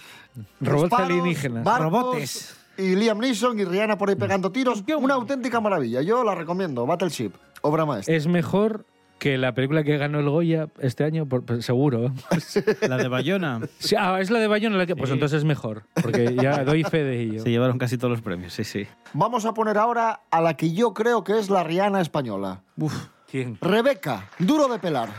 Robots 0.61 0.83
disparos, 0.83 1.09
alienígenas. 1.09 1.63
barcos, 1.63 1.91
Robotes. 1.91 2.55
Y 2.77 2.95
Liam 2.95 3.17
Neeson 3.17 3.59
y 3.59 3.65
Rihanna 3.65 3.97
por 3.97 4.09
ahí 4.09 4.15
pegando 4.15 4.51
tiros. 4.51 4.83
Una 4.97 5.15
auténtica 5.15 5.59
maravilla. 5.59 6.01
Yo 6.01 6.23
la 6.23 6.35
recomiendo. 6.35 6.85
Battleship, 6.85 7.31
obra 7.61 7.85
maestra. 7.85 8.15
Es 8.15 8.27
mejor 8.27 8.85
que 9.19 9.37
la 9.37 9.53
película 9.53 9.83
que 9.83 9.97
ganó 9.97 10.19
el 10.19 10.29
Goya 10.29 10.67
este 10.79 11.03
año, 11.03 11.25
por- 11.27 11.45
por- 11.45 11.61
seguro. 11.61 12.11
La 12.81 12.97
de 12.97 13.07
Bayona. 13.07 13.59
Sí, 13.77 13.95
ah, 13.99 14.17
es 14.19 14.31
la 14.31 14.39
de 14.39 14.47
Bayona 14.47 14.77
la 14.77 14.85
que... 14.85 14.95
Pues 14.95 15.09
Sí. 15.09 15.13
entonces 15.13 15.39
es 15.39 15.43
mejor, 15.45 15.83
porque 16.01 16.35
ya 16.41 16.63
doy 16.63 16.83
fe 16.83 17.03
de 17.03 17.21
ello. 17.21 17.43
Se 17.43 17.49
llevaron 17.51 17.77
casi 17.77 17.97
todos 17.97 18.11
los 18.11 18.21
premios, 18.21 18.53
sí, 18.53 18.63
sí. 18.63 18.87
Vamos 19.13 19.45
a 19.45 19.53
poner 19.53 19.77
ahora 19.77 20.21
a 20.31 20.41
la 20.41 20.55
que 20.55 20.73
yo 20.73 20.93
creo 20.93 21.23
que 21.23 21.37
es 21.37 21.49
la 21.49 21.63
Rihanna 21.63 22.01
española. 22.01 22.61
¿Quién? 23.29 23.57
Rebeca, 23.61 24.29
duro 24.39 24.67
de 24.67 24.79
pelar. 24.79 25.09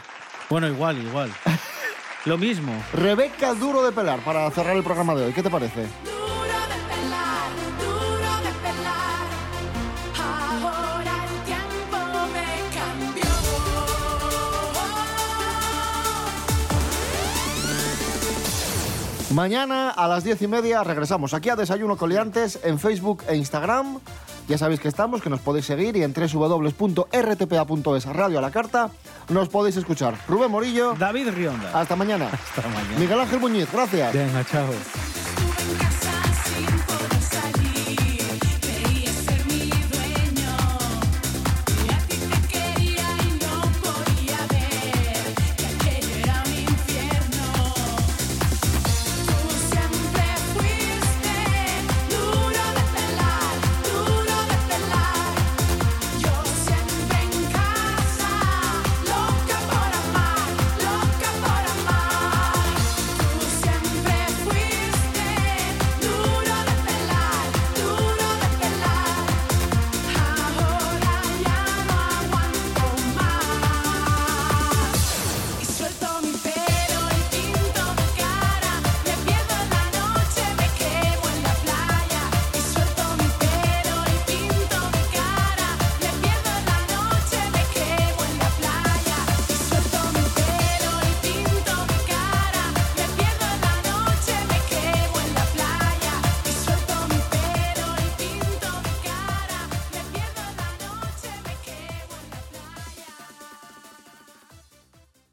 Bueno, 0.48 0.66
igual, 0.68 0.98
igual. 0.98 1.30
Lo 2.26 2.36
mismo. 2.36 2.72
Rebeca, 2.92 3.54
duro 3.54 3.82
de 3.84 3.92
pelar, 3.92 4.20
para 4.20 4.50
cerrar 4.50 4.76
el 4.76 4.82
programa 4.82 5.14
de 5.14 5.26
hoy. 5.26 5.32
¿Qué 5.32 5.42
te 5.42 5.50
parece? 5.50 5.86
Mañana 19.34 19.90
a 19.90 20.08
las 20.08 20.24
diez 20.24 20.42
y 20.42 20.48
media 20.48 20.82
regresamos 20.82 21.34
aquí 21.34 21.50
a 21.50 21.56
Desayuno 21.56 21.96
Coliantes 21.96 22.58
en 22.64 22.80
Facebook 22.80 23.22
e 23.28 23.36
Instagram. 23.36 24.00
Ya 24.48 24.58
sabéis 24.58 24.80
que 24.80 24.88
estamos, 24.88 25.22
que 25.22 25.30
nos 25.30 25.38
podéis 25.40 25.66
seguir 25.66 25.96
y 25.96 26.02
en 26.02 26.12
www.rtpa.es 26.12 28.06
radio 28.06 28.38
a 28.38 28.42
la 28.42 28.50
carta 28.50 28.90
nos 29.28 29.48
podéis 29.48 29.76
escuchar. 29.76 30.16
Rubén 30.26 30.50
Morillo. 30.50 30.94
David 30.98 31.28
Rionda. 31.30 31.70
Hasta 31.72 31.94
mañana. 31.94 32.28
Hasta 32.32 32.68
mañana. 32.68 32.98
Miguel 32.98 33.20
Ángel 33.20 33.38
Muñiz, 33.38 33.70
gracias. 33.72 34.12
Venga, 34.12 34.44
chao. 34.44 34.66